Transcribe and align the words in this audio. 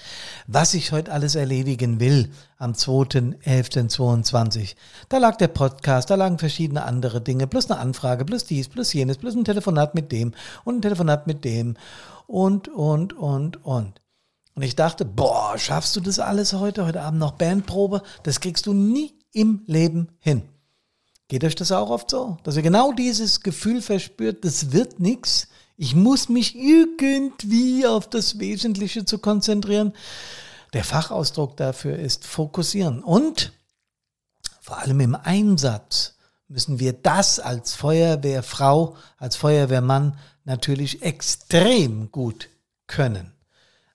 was 0.47 0.75
ich 0.75 0.93
heute 0.93 1.11
alles 1.11 1.35
erledigen 1.35 1.99
will 1.99 2.31
am 2.57 2.75
2.11.22. 2.75 4.77
Da 5.09 5.19
lag 5.19 5.39
der 5.39 5.49
Podcast, 5.49 6.09
da 6.09 6.15
lagen 6.15 6.39
verschiedene 6.39 6.85
andere 6.85 7.21
Dinge, 7.21 7.49
plus 7.49 7.69
eine 7.69 7.81
Anfrage, 7.81 8.25
plus 8.25 8.45
dies, 8.45 8.69
plus 8.69 8.93
jenes, 8.93 9.17
plus 9.17 9.35
ein 9.35 9.45
Telefonat 9.45 9.97
mit 9.97 10.13
dem 10.13 10.35
und 10.63 10.77
ein 10.77 10.83
Telefonat 10.83 11.27
mit 11.27 11.45
dem 11.45 11.77
und, 12.29 12.69
und, 12.69 13.13
und, 13.13 13.65
und. 13.65 14.01
Und 14.55 14.63
ich 14.63 14.77
dachte, 14.77 15.05
boah, 15.05 15.57
schaffst 15.59 15.97
du 15.97 16.01
das 16.01 16.19
alles 16.19 16.53
heute? 16.53 16.85
Heute 16.85 17.03
Abend 17.03 17.21
noch 17.21 17.33
Bandprobe? 17.33 18.03
Das 18.23 18.41
kriegst 18.41 18.67
du 18.67 18.73
nie 18.73 19.15
im 19.33 19.63
Leben 19.67 20.09
hin. 20.19 20.43
Geht 21.29 21.45
euch 21.45 21.55
das 21.55 21.71
auch 21.71 21.91
oft 21.91 22.11
so? 22.11 22.39
Dass 22.43 22.57
ihr 22.57 22.63
genau 22.63 22.93
dieses 22.93 23.43
Gefühl 23.43 23.83
verspürt, 23.83 24.45
das 24.45 24.73
wird 24.73 24.99
nichts. 24.99 25.49
Ich 25.77 25.95
muss 25.95 26.29
mich 26.29 26.57
irgendwie 26.57 27.87
auf 27.87 28.11
das 28.11 28.39
Wesentliche 28.39 29.05
zu 29.05 29.19
konzentrieren. 29.19 29.95
Der 30.73 30.85
Fachausdruck 30.85 31.57
dafür 31.57 31.99
ist 31.99 32.27
fokussieren. 32.27 33.03
Und 33.03 33.53
vor 34.61 34.79
allem 34.79 35.01
im 35.01 35.15
Einsatz 35.15 36.17
müssen 36.49 36.81
wir 36.81 36.93
das 36.93 37.39
als 37.39 37.75
Feuerwehrfrau, 37.75 38.97
als 39.17 39.37
Feuerwehrmann 39.37 40.19
natürlich 40.45 41.03
extrem 41.03 42.11
gut 42.11 42.49
können. 42.87 43.33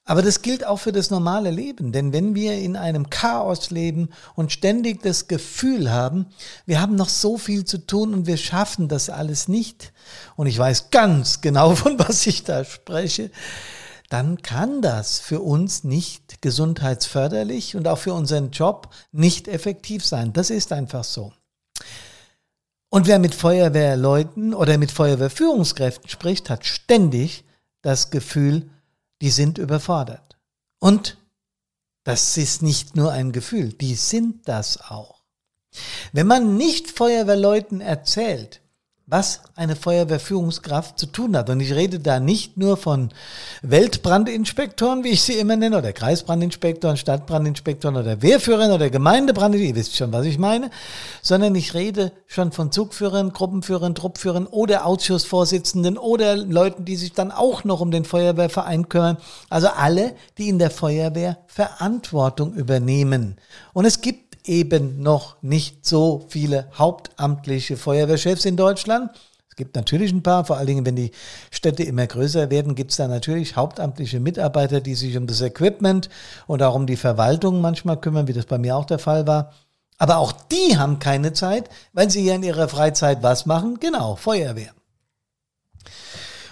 Aber 0.08 0.22
das 0.22 0.44
gilt 0.44 0.66
auch 0.66 0.78
für 0.78 0.92
das 0.92 1.10
normale 1.10 1.50
Leben, 1.50 1.92
denn 1.92 2.14
wenn 2.14 2.36
wir 2.36 2.60
in 2.60 2.76
einem 2.76 3.10
Chaos 3.10 3.72
leben 3.72 4.10
und 4.36 4.52
ständig 4.52 5.02
das 5.02 5.28
Gefühl 5.28 5.92
haben, 5.92 6.28
wir 6.68 6.80
haben 6.80 6.94
noch 6.94 7.10
so 7.10 7.40
viel 7.40 7.66
zu 7.66 7.80
tun 7.80 8.14
und 8.14 8.28
wir 8.28 8.38
schaffen 8.38 8.88
das 8.88 9.10
alles 9.10 9.48
nicht, 9.48 9.92
und 10.36 10.46
ich 10.46 10.60
weiß 10.60 10.92
ganz 10.92 11.42
genau, 11.42 11.74
von 11.76 11.98
was 11.98 12.28
ich 12.28 12.44
da 12.44 12.64
spreche, 12.64 13.32
dann 14.10 14.44
kann 14.44 14.84
das 14.84 15.20
für 15.20 15.42
uns 15.42 15.84
nicht 15.84 16.40
gesundheitsförderlich 16.44 17.76
und 17.76 17.88
auch 17.88 17.98
für 17.98 18.14
unseren 18.14 18.52
Job 18.52 18.90
nicht 19.12 19.48
effektiv 19.48 20.06
sein. 20.06 20.32
Das 20.34 20.52
ist 20.52 20.72
einfach 20.72 21.04
so. 21.04 21.34
Und 22.90 23.08
wer 23.08 23.18
mit 23.18 23.34
Feuerwehrleuten 23.34 24.54
oder 24.54 24.78
mit 24.78 24.92
Feuerwehrführungskräften 24.92 26.08
spricht, 26.08 26.52
hat 26.52 26.66
ständig 26.68 27.44
das 27.82 28.12
Gefühl, 28.12 28.70
die 29.22 29.30
sind 29.30 29.58
überfordert. 29.58 30.38
Und 30.80 31.18
das 32.04 32.38
ist 32.38 32.62
nicht 32.62 32.96
nur 32.96 33.12
ein 33.12 33.32
Gefühl, 33.32 33.74
die 33.74 33.96
sind 33.96 34.48
das 34.48 34.80
auch. 34.80 35.24
Wenn 36.14 36.28
man 36.28 36.58
nicht 36.58 36.92
Feuerwehrleuten 36.92 37.82
erzählt, 37.82 38.62
was 39.08 39.42
eine 39.56 39.76
Feuerwehrführungskraft 39.76 40.98
zu 40.98 41.06
tun 41.06 41.38
hat. 41.38 41.52
Und 41.52 41.60
ich 41.60 41.74
rede 41.74 42.00
da 42.00 42.20
nicht 42.20 42.58
nur 42.58 42.76
von 42.76 43.10
Weltbrandinspektoren, 43.62 45.04
wie 45.04 45.10
ich 45.10 45.22
sie 45.22 45.34
immer 45.34 45.56
nenne, 45.56 45.78
oder 45.78 45.94
Kreisbrandinspektoren, 45.94 46.98
Stadtbrandinspektoren 46.98 47.98
oder 47.98 48.24
Wehrführern 48.24 48.72
oder 48.72 48.90
Gemeindebrandinspektoren, 48.90 49.76
ihr 49.76 49.80
wisst 49.80 49.96
schon, 49.96 50.12
was 50.12 50.26
ich 50.26 50.40
meine, 50.40 50.72
sondern 51.22 51.54
ich 51.54 51.76
rede 51.76 52.14
schon 52.26 52.52
von 52.52 52.72
Zugführern, 52.72 53.32
Gruppenführern, 53.32 53.94
Truppführern 53.94 54.48
oder 54.48 54.88
Ausschussvorsitzenden 54.88 56.00
oder 56.00 56.36
Leuten, 56.36 56.84
die 56.86 56.96
sich 56.96 57.14
dann 57.14 57.32
auch 57.32 57.64
noch 57.64 57.82
um 57.82 57.92
den 57.92 58.06
Feuerwehrverein 58.06 58.90
kümmern. 58.90 59.18
Also 59.52 59.68
alle, 59.68 60.16
die 60.40 60.50
in 60.50 60.58
der 60.58 60.72
Feuerwehr 60.72 61.38
Verantwortung 61.46 62.56
übernehmen. 62.56 63.38
Und 63.74 63.86
es 63.86 64.02
gibt 64.02 64.25
eben 64.48 65.02
noch 65.02 65.42
nicht 65.42 65.86
so 65.86 66.26
viele 66.30 66.68
hauptamtliche 66.78 67.78
Feuerwehrchefs 67.78 68.46
in 68.46 68.58
Deutschland. 68.58 69.12
Es 69.50 69.56
gibt 69.56 69.76
natürlich 69.76 70.12
ein 70.12 70.24
paar, 70.24 70.44
vor 70.44 70.58
allen 70.58 70.68
Dingen, 70.68 70.86
wenn 70.86 70.98
die 70.98 71.12
Städte 71.50 71.84
immer 71.84 72.06
größer 72.06 72.50
werden, 72.50 72.76
gibt 72.76 72.92
es 72.92 72.98
da 72.98 73.08
natürlich 73.08 73.56
hauptamtliche 73.56 74.20
Mitarbeiter, 74.20 74.82
die 74.82 74.96
sich 74.96 75.16
um 75.16 75.28
das 75.28 75.40
Equipment 75.40 76.10
und 76.46 76.62
auch 76.62 76.76
um 76.76 76.88
die 76.88 76.98
Verwaltung 76.98 77.62
manchmal 77.62 78.00
kümmern, 78.00 78.28
wie 78.28 78.34
das 78.34 78.48
bei 78.48 78.58
mir 78.58 78.76
auch 78.76 78.84
der 78.84 79.00
Fall 79.00 79.28
war. 79.28 79.54
Aber 79.98 80.18
auch 80.18 80.34
die 80.34 80.78
haben 80.78 81.00
keine 81.00 81.32
Zeit, 81.32 81.70
weil 81.94 82.10
sie 82.10 82.26
ja 82.26 82.36
in 82.36 82.44
ihrer 82.44 82.68
Freizeit 82.68 83.24
was 83.24 83.46
machen? 83.46 83.80
Genau, 83.80 84.18
Feuerwehr. 84.18 84.74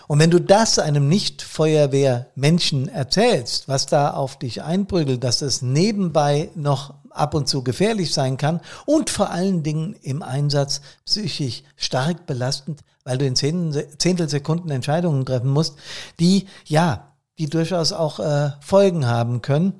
Und 0.07 0.19
wenn 0.19 0.31
du 0.31 0.39
das 0.39 0.79
einem 0.79 1.07
Nicht-Feuerwehr-Menschen 1.07 2.87
erzählst, 2.87 3.67
was 3.67 3.85
da 3.85 4.11
auf 4.11 4.37
dich 4.37 4.61
einprügelt, 4.63 5.23
dass 5.23 5.39
das 5.39 5.61
nebenbei 5.61 6.49
noch 6.55 6.93
ab 7.13 7.33
und 7.33 7.47
zu 7.47 7.63
gefährlich 7.63 8.13
sein 8.13 8.37
kann 8.37 8.59
und 8.85 9.09
vor 9.09 9.29
allen 9.29 9.63
Dingen 9.63 9.95
im 10.01 10.21
Einsatz 10.21 10.81
psychisch 11.05 11.63
stark 11.75 12.25
belastend, 12.25 12.81
weil 13.03 13.17
du 13.17 13.25
in 13.25 13.35
Zehntelsekunden 13.35 14.71
Entscheidungen 14.71 15.25
treffen 15.25 15.49
musst, 15.49 15.75
die, 16.19 16.47
ja, 16.65 17.13
die 17.37 17.49
durchaus 17.49 17.91
auch 17.91 18.19
äh, 18.19 18.51
Folgen 18.61 19.07
haben 19.07 19.41
können, 19.41 19.73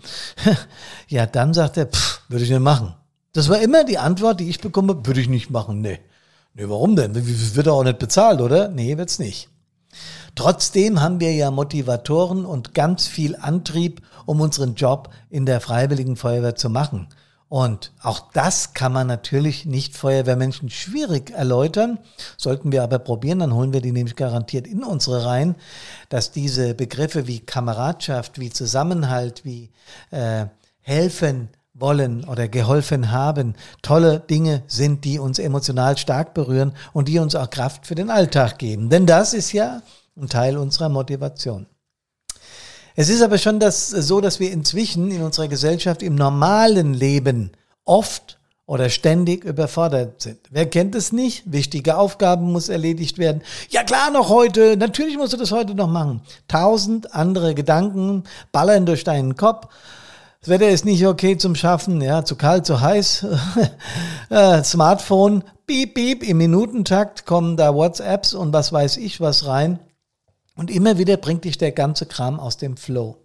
ja, 1.07 1.25
dann 1.25 1.53
sagt 1.53 1.77
er, 1.77 1.89
würde 2.27 2.43
ich 2.43 2.49
nicht 2.49 2.59
machen. 2.59 2.95
Das 3.31 3.49
war 3.49 3.59
immer 3.61 3.83
die 3.83 3.97
Antwort, 3.97 4.39
die 4.39 4.49
ich 4.49 4.59
bekomme, 4.59 5.05
würde 5.05 5.21
ich 5.21 5.29
nicht 5.29 5.49
machen. 5.49 5.81
Nee. 5.81 5.99
Nee, 6.55 6.69
warum 6.69 6.95
denn? 6.95 7.15
Wird 7.15 7.65
er 7.65 7.73
auch 7.73 7.83
nicht 7.83 7.97
bezahlt, 7.97 8.41
oder? 8.41 8.67
Nee, 8.67 8.97
wird's 8.97 9.17
nicht. 9.17 9.49
Trotzdem 10.35 11.01
haben 11.01 11.19
wir 11.19 11.33
ja 11.33 11.51
Motivatoren 11.51 12.45
und 12.45 12.73
ganz 12.73 13.07
viel 13.07 13.35
Antrieb, 13.35 14.01
um 14.25 14.41
unseren 14.41 14.75
Job 14.75 15.09
in 15.29 15.45
der 15.45 15.61
Freiwilligen 15.61 16.15
Feuerwehr 16.15 16.55
zu 16.55 16.69
machen. 16.69 17.07
Und 17.53 17.91
auch 18.01 18.31
das 18.33 18.73
kann 18.73 18.91
man 18.91 19.05
natürlich 19.05 19.67
nicht 19.67 19.95
Feuerwehrmenschen 19.95 20.71
schwierig 20.71 21.29
erläutern. 21.29 21.99
Sollten 22.35 22.71
wir 22.71 22.81
aber 22.81 22.97
probieren, 22.97 23.37
dann 23.37 23.53
holen 23.53 23.73
wir 23.73 23.81
die 23.81 23.91
nämlich 23.91 24.15
garantiert 24.15 24.65
in 24.65 24.83
unsere 24.83 25.23
Reihen, 25.23 25.53
dass 26.09 26.31
diese 26.31 26.73
Begriffe 26.73 27.27
wie 27.27 27.41
Kameradschaft, 27.41 28.39
wie 28.39 28.49
Zusammenhalt, 28.49 29.45
wie 29.45 29.69
äh, 30.09 30.47
helfen 30.81 31.49
wollen 31.75 32.23
oder 32.23 32.47
geholfen 32.47 33.11
haben, 33.11 33.53
tolle 33.83 34.19
Dinge 34.19 34.63
sind, 34.65 35.05
die 35.05 35.19
uns 35.19 35.37
emotional 35.37 35.95
stark 35.95 36.33
berühren 36.33 36.73
und 36.91 37.07
die 37.07 37.19
uns 37.19 37.35
auch 37.35 37.51
Kraft 37.51 37.85
für 37.85 37.93
den 37.93 38.09
Alltag 38.09 38.57
geben. 38.57 38.89
Denn 38.89 39.05
das 39.05 39.35
ist 39.35 39.51
ja 39.51 39.83
ein 40.17 40.27
Teil 40.27 40.57
unserer 40.57 40.89
Motivation. 40.89 41.67
Es 42.95 43.09
ist 43.09 43.21
aber 43.21 43.37
schon 43.37 43.59
das, 43.59 43.89
so, 43.89 44.21
dass 44.21 44.39
wir 44.39 44.51
inzwischen 44.51 45.09
in 45.09 45.23
unserer 45.23 45.47
Gesellschaft 45.47 46.03
im 46.03 46.15
normalen 46.15 46.93
Leben 46.93 47.51
oft 47.85 48.37
oder 48.65 48.89
ständig 48.89 49.43
überfordert 49.43 50.21
sind. 50.21 50.39
Wer 50.51 50.69
kennt 50.69 50.95
es 50.95 51.11
nicht? 51.11 51.51
Wichtige 51.51 51.97
Aufgaben 51.97 52.51
muss 52.51 52.69
erledigt 52.69 53.17
werden. 53.17 53.41
Ja 53.69 53.83
klar, 53.83 54.09
noch 54.11 54.29
heute. 54.29 54.77
Natürlich 54.77 55.17
musst 55.17 55.33
du 55.33 55.37
das 55.37 55.51
heute 55.51 55.75
noch 55.75 55.89
machen. 55.89 56.21
Tausend 56.47 57.13
andere 57.13 57.55
Gedanken 57.55 58.23
ballern 58.51 58.85
durch 58.85 59.03
deinen 59.03 59.35
Kopf. 59.35 59.67
Das 60.41 60.49
Wetter 60.49 60.69
ist 60.69 60.85
nicht 60.85 61.05
okay 61.07 61.37
zum 61.37 61.55
Schaffen, 61.55 62.01
ja, 62.01 62.25
zu 62.25 62.35
kalt, 62.35 62.65
zu 62.65 62.81
heiß. 62.81 63.25
Äh, 64.29 64.63
Smartphone, 64.63 65.43
piep, 65.67 65.93
piep, 65.93 66.23
im 66.27 66.37
Minutentakt 66.37 67.27
kommen 67.27 67.55
da 67.55 67.75
WhatsApps 67.75 68.33
und 68.33 68.51
was 68.51 68.73
weiß 68.73 68.97
ich 68.97 69.21
was 69.21 69.45
rein. 69.45 69.79
Und 70.55 70.69
immer 70.69 70.97
wieder 70.97 71.17
bringt 71.17 71.45
dich 71.45 71.57
der 71.57 71.71
ganze 71.71 72.05
Kram 72.05 72.39
aus 72.39 72.57
dem 72.57 72.77
Flow. 72.77 73.17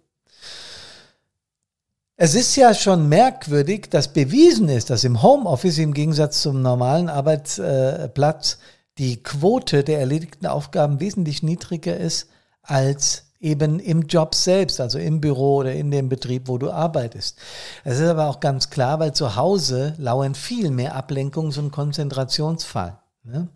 Es 2.21 2.35
ist 2.35 2.55
ja 2.57 2.73
schon 2.73 3.07
merkwürdig, 3.07 3.89
dass 3.89 4.11
bewiesen 4.11 4.67
ist, 4.67 4.89
dass 4.89 5.05
im 5.05 5.21
Homeoffice 5.21 5.77
im 5.77 5.93
Gegensatz 5.93 6.41
zum 6.41 6.61
normalen 6.61 7.07
Arbeitsplatz 7.07 8.57
die 8.97 9.23
Quote 9.23 9.85
der 9.85 9.99
erledigten 9.99 10.45
Aufgaben 10.45 10.99
wesentlich 10.99 11.43
niedriger 11.43 11.95
ist 11.95 12.27
als 12.61 13.23
eben 13.39 13.79
im 13.79 14.01
Job 14.03 14.35
selbst, 14.35 14.81
also 14.81 14.99
im 14.99 15.21
Büro 15.21 15.57
oder 15.57 15.73
in 15.73 15.91
dem 15.91 16.09
Betrieb, 16.09 16.49
wo 16.49 16.57
du 16.57 16.71
arbeitest. 16.71 17.37
Es 17.85 17.99
ist 17.99 18.07
aber 18.07 18.27
auch 18.27 18.41
ganz 18.41 18.69
klar, 18.69 18.99
weil 18.99 19.13
zu 19.13 19.37
Hause 19.37 19.93
lauern 19.97 20.35
viel 20.35 20.71
mehr 20.71 20.97
Ablenkungs- 20.97 21.57
und 21.57 21.71
Konzentrationsfall. 21.71 22.99
Ne? 23.23 23.47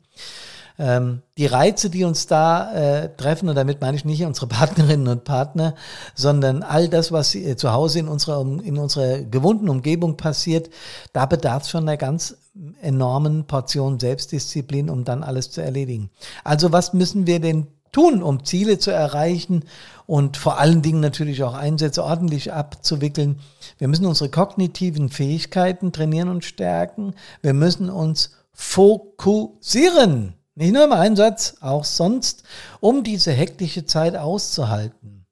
Ähm, 0.80 1.22
die 1.38 1.46
Reize, 1.46 1.90
die 1.90 2.04
uns 2.04 2.25
da 2.25 2.74
äh, 2.74 3.16
treffen, 3.16 3.50
und 3.50 3.56
damit 3.56 3.81
meine 3.81 3.96
ich 3.96 4.06
nicht 4.06 4.24
unsere 4.24 4.48
Partnerinnen 4.48 5.08
und 5.08 5.24
Partner, 5.24 5.75
sondern 6.16 6.64
all 6.64 6.90
das, 6.90 7.12
was 7.12 7.36
äh, 7.36 7.56
zu 7.56 7.72
Hause 7.72 8.00
in 8.00 8.08
unserer, 8.08 8.42
in 8.42 8.78
unserer 8.78 9.20
gewohnten 9.20 9.70
Umgebung 9.70 10.18
passiert, 10.18 10.70
da 11.14 11.25
bedarf 11.25 11.64
es 11.64 11.70
schon 11.70 11.84
einer 11.84 11.98
ganz 11.98 12.38
enormen 12.81 13.46
Portion 13.46 14.00
Selbstdisziplin, 14.00 14.90
um 14.90 15.04
dann 15.04 15.24
alles 15.24 15.52
zu 15.52 15.62
erledigen. 15.62 16.10
Also 16.44 16.72
was 16.72 16.94
müssen 16.94 17.25
wir 17.28 17.40
denn 17.40 17.68
tun, 17.92 18.22
um 18.22 18.44
Ziele 18.44 18.80
zu 18.80 18.92
erreichen 18.92 19.64
und 20.06 20.36
vor 20.36 20.60
allen 20.60 20.81
Dingen 20.81 21.00
natürlich 21.00 21.44
auch 21.44 21.54
Einsätze 21.54 22.04
ordentlich 22.04 22.52
abzuwickeln. 22.52 23.40
Wir 23.78 23.88
müssen 23.88 24.06
unsere 24.06 24.30
kognitiven 24.30 25.10
Fähigkeiten 25.10 25.94
trainieren 25.94 26.30
und 26.30 26.44
stärken. 26.44 27.14
Wir 27.42 27.54
müssen 27.54 27.90
uns 27.90 28.31
fokussieren. 28.52 30.34
Nicht 30.56 30.74
nur 30.74 30.84
im 30.84 30.92
Einsatz, 30.92 31.56
auch 31.62 31.84
sonst, 31.84 32.44
um 32.80 33.04
diese 33.04 33.32
hektische 33.32 33.86
Zeit 33.86 34.16
auszuhalten. 34.16 35.24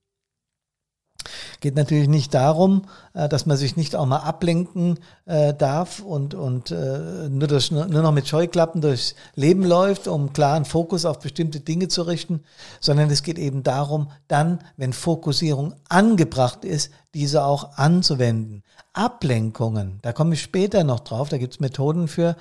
Geht 1.60 1.76
natürlich 1.76 2.08
nicht 2.08 2.34
darum, 2.34 2.88
äh, 3.14 3.30
dass 3.30 3.46
man 3.46 3.56
sich 3.56 3.78
nicht 3.78 3.96
auch 3.96 4.08
mal 4.08 4.18
ablenken 4.18 4.98
äh, 5.26 5.54
darf 5.54 6.00
und, 6.00 6.34
und 6.34 6.72
äh, 6.72 7.30
nur, 7.30 7.48
durch, 7.48 7.70
nur 7.70 7.86
noch 7.86 8.12
mit 8.12 8.28
Scheuklappen 8.28 8.82
durchs 8.82 9.14
Leben 9.36 9.64
läuft, 9.64 10.08
um 10.08 10.34
klaren 10.34 10.66
Fokus 10.66 11.06
auf 11.06 11.20
bestimmte 11.20 11.60
Dinge 11.60 11.88
zu 11.88 12.02
richten, 12.02 12.44
sondern 12.80 13.12
es 13.12 13.22
geht 13.22 13.38
eben 13.38 13.62
darum, 13.62 14.10
dann, 14.28 14.60
wenn 14.76 14.92
Fokussierung 14.92 15.76
angebracht 15.88 16.66
ist, 16.66 16.92
diese 17.14 17.44
auch 17.44 17.78
anzuwenden. 17.78 18.64
Ablenkungen, 18.94 20.00
da 20.02 20.14
komme 20.14 20.34
ich 20.34 20.42
später 20.42 20.84
noch 20.84 21.02
drauf, 21.02 21.30
da 21.30 21.38
gibt 21.38 21.54
es 21.54 21.60
Methoden 21.60 22.08
für, 22.08 22.36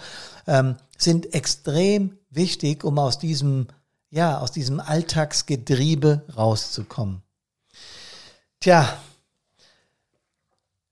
ähm, 0.46 0.76
sind 0.96 1.34
extrem 1.34 2.19
wichtig, 2.30 2.84
um 2.84 2.98
aus 2.98 3.18
diesem, 3.18 3.66
ja, 4.10 4.38
aus 4.38 4.52
diesem 4.52 4.80
Alltagsgetriebe 4.80 6.24
rauszukommen. 6.36 7.22
Tja, 8.60 8.98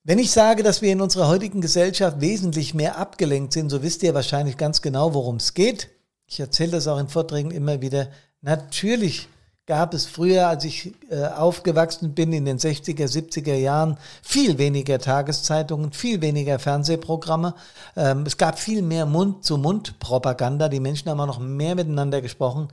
wenn 0.05 0.19
ich 0.19 0.31
sage, 0.31 0.63
dass 0.63 0.81
wir 0.81 0.91
in 0.91 1.03
unserer 1.03 1.29
heutigen 1.29 1.61
Gesellschaft 1.61 2.21
wesentlich 2.21 2.73
mehr 2.73 2.97
abgelenkt 2.97 3.53
sind, 3.53 3.69
so 3.69 3.83
wisst 3.83 4.03
ihr 4.03 4.15
wahrscheinlich 4.15 4.57
ganz 4.57 4.81
genau, 4.81 5.13
worum 5.13 5.37
es 5.37 5.53
geht. 5.53 5.91
Ich 6.25 6.41
erzähle 6.41 6.73
das 6.73 6.87
auch 6.89 6.99
in 6.99 7.09
Vorträgen 7.09 7.51
immer 7.51 7.83
wieder. 7.83 8.09
Natürlich 8.41 9.29
gab 9.69 9.93
es 9.93 10.07
früher, 10.07 10.49
als 10.49 10.65
ich 10.65 10.95
äh, 11.11 11.27
aufgewachsen 11.27 12.15
bin 12.15 12.33
in 12.33 12.47
den 12.47 12.59
60er, 12.59 13.05
70er 13.05 13.55
Jahren, 13.55 13.99
viel 14.23 14.57
weniger 14.57 14.99
Tageszeitungen, 14.99 15.93
viel 15.93 16.23
weniger 16.23 16.59
Fernsehprogramme. 16.59 17.55
Ähm, 17.95 18.25
es 18.27 18.39
gab 18.39 18.59
viel 18.59 18.81
mehr 18.81 19.05
Mund-zu-Mund-Propaganda. 19.05 20.71
Die 20.71 20.81
Menschen 20.81 21.11
haben 21.11 21.21
auch 21.21 21.27
noch 21.27 21.39
mehr 21.39 21.75
miteinander 21.75 22.23
gesprochen. 22.23 22.69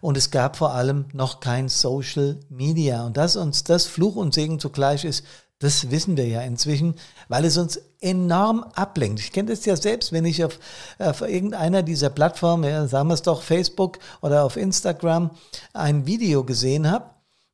Und 0.00 0.16
es 0.16 0.30
gab 0.30 0.56
vor 0.56 0.72
allem 0.72 1.04
noch 1.12 1.40
kein 1.40 1.68
Social 1.68 2.40
Media. 2.48 3.04
Und 3.04 3.18
dass 3.18 3.36
uns 3.36 3.62
das 3.64 3.84
Fluch 3.84 4.16
und 4.16 4.32
Segen 4.32 4.58
zugleich 4.58 5.04
ist, 5.04 5.24
das 5.58 5.90
wissen 5.90 6.16
wir 6.16 6.26
ja 6.26 6.42
inzwischen, 6.42 6.94
weil 7.28 7.44
es 7.44 7.56
uns 7.56 7.80
enorm 8.00 8.62
ablenkt. 8.74 9.20
Ich 9.20 9.32
kenne 9.32 9.50
das 9.50 9.64
ja 9.64 9.76
selbst, 9.76 10.12
wenn 10.12 10.24
ich 10.24 10.44
auf, 10.44 10.58
auf 10.98 11.22
irgendeiner 11.22 11.82
dieser 11.82 12.10
Plattformen, 12.10 12.64
ja, 12.64 12.86
sagen 12.86 13.08
wir 13.08 13.14
es 13.14 13.22
doch 13.22 13.42
Facebook 13.42 13.98
oder 14.22 14.44
auf 14.44 14.56
Instagram, 14.56 15.30
ein 15.72 16.06
Video 16.06 16.44
gesehen 16.44 16.90
habe 16.90 17.10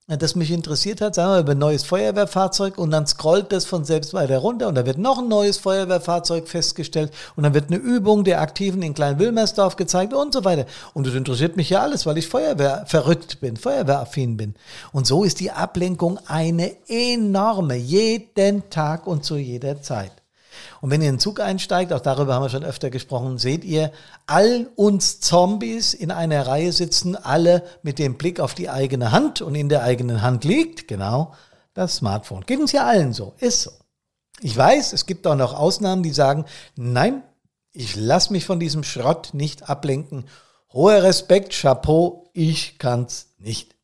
das 0.07 0.37
mich 0.37 0.51
interessiert 0.51 1.01
hat, 1.01 1.15
sagen 1.15 1.33
wir 1.33 1.41
über 1.41 1.53
ein 1.53 1.59
neues 1.59 1.83
Feuerwehrfahrzeug 1.85 2.77
und 2.77 2.91
dann 2.91 3.07
scrollt 3.07 3.53
das 3.53 3.65
von 3.65 3.87
selbst 3.87 4.13
weiter 4.13 4.37
runter 4.37 4.69
und 4.69 4.75
da 4.75 4.85
wird 4.85 4.99
noch 4.99 5.19
ein 5.19 5.29
neues 5.29 5.57
Feuerwehrfahrzeug 5.57 6.47
festgestellt 6.47 7.11
und 7.37 7.45
dann 7.45 7.55
wird 7.55 7.71
eine 7.71 7.79
Übung 7.79 8.23
der 8.23 8.43
Aktiven 8.43 8.83
in 8.83 8.93
Klein-Wilmersdorf 8.93 9.77
gezeigt 9.77 10.13
und 10.13 10.35
so 10.35 10.45
weiter. 10.45 10.67
Und 10.93 11.07
das 11.07 11.15
interessiert 11.15 11.57
mich 11.57 11.71
ja 11.71 11.81
alles, 11.81 12.05
weil 12.05 12.19
ich 12.19 12.29
Feuerwehr 12.29 12.85
verrückt 12.87 13.41
bin, 13.41 13.57
Feuerwehraffin 13.57 14.37
bin. 14.37 14.55
Und 14.93 15.07
so 15.07 15.25
ist 15.25 15.41
die 15.41 15.53
Ablenkung 15.53 16.19
eine 16.27 16.77
enorme, 16.87 17.77
jeden 17.77 18.69
Tag 18.69 19.07
und 19.07 19.25
zu 19.25 19.37
jeder 19.37 19.81
Zeit. 19.81 20.24
Und 20.81 20.91
wenn 20.91 21.01
ihr 21.01 21.09
in 21.09 21.17
den 21.17 21.21
Zug 21.21 21.41
einsteigt, 21.41 21.93
auch 21.93 22.01
darüber 22.01 22.35
haben 22.35 22.43
wir 22.43 22.49
schon 22.49 22.65
öfter 22.65 22.91
gesprochen, 22.91 23.39
seht 23.39 23.65
ihr 23.65 23.93
all 24.27 24.69
uns 24.77 25.21
Zombies 25.21 25.95
in 25.95 26.11
einer 26.11 26.47
Reihe 26.47 26.73
sitzen, 26.73 27.17
alle 27.17 27.63
mit 27.83 27.99
dem 27.99 28.17
Blick 28.17 28.41
auf 28.41 28.55
die 28.55 28.71
eigene 28.71 29.13
Hand 29.13 29.41
und 29.41 29.55
in 29.55 29.69
der 29.69 29.83
eigenen 29.83 30.23
Hand 30.23 30.45
liegt, 30.45 30.89
genau, 30.89 31.35
das 31.75 31.97
Smartphone. 31.97 32.45
Geht 32.47 32.61
uns 32.61 32.73
ja 32.73 32.85
allen 32.85 33.13
so, 33.13 33.35
ist 33.39 33.63
so. 33.63 33.71
Ich 34.41 34.57
weiß, 34.57 34.93
es 34.93 35.07
gibt 35.07 35.27
auch 35.27 35.37
noch 35.37 35.55
Ausnahmen, 35.55 36.03
die 36.03 36.13
sagen, 36.13 36.45
nein, 36.77 37.23
ich 37.73 37.97
lasse 37.97 38.33
mich 38.33 38.45
von 38.45 38.61
diesem 38.61 38.85
Schrott 38.85 39.31
nicht 39.33 39.69
ablenken. 39.69 40.27
Hoher 40.73 41.03
Respekt, 41.03 41.53
Chapeau, 41.53 42.31
ich 42.33 42.79
kann's 42.79 43.35
nicht. 43.39 43.75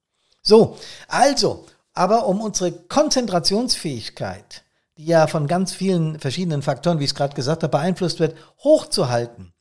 So, 0.42 0.76
also, 1.08 1.66
aber 1.92 2.26
um 2.26 2.40
unsere 2.40 2.72
Konzentrationsfähigkeit 2.72 4.64
die 5.00 5.06
ja 5.06 5.26
von 5.26 5.46
ganz 5.46 5.72
vielen 5.72 6.20
verschiedenen 6.20 6.60
Faktoren, 6.60 6.98
wie 6.98 7.04
ich 7.04 7.10
es 7.12 7.14
gerade 7.14 7.34
gesagt 7.34 7.62
habe, 7.62 7.70
beeinflusst 7.70 8.20
wird, 8.20 8.36
hochzuhalten, 8.62 9.54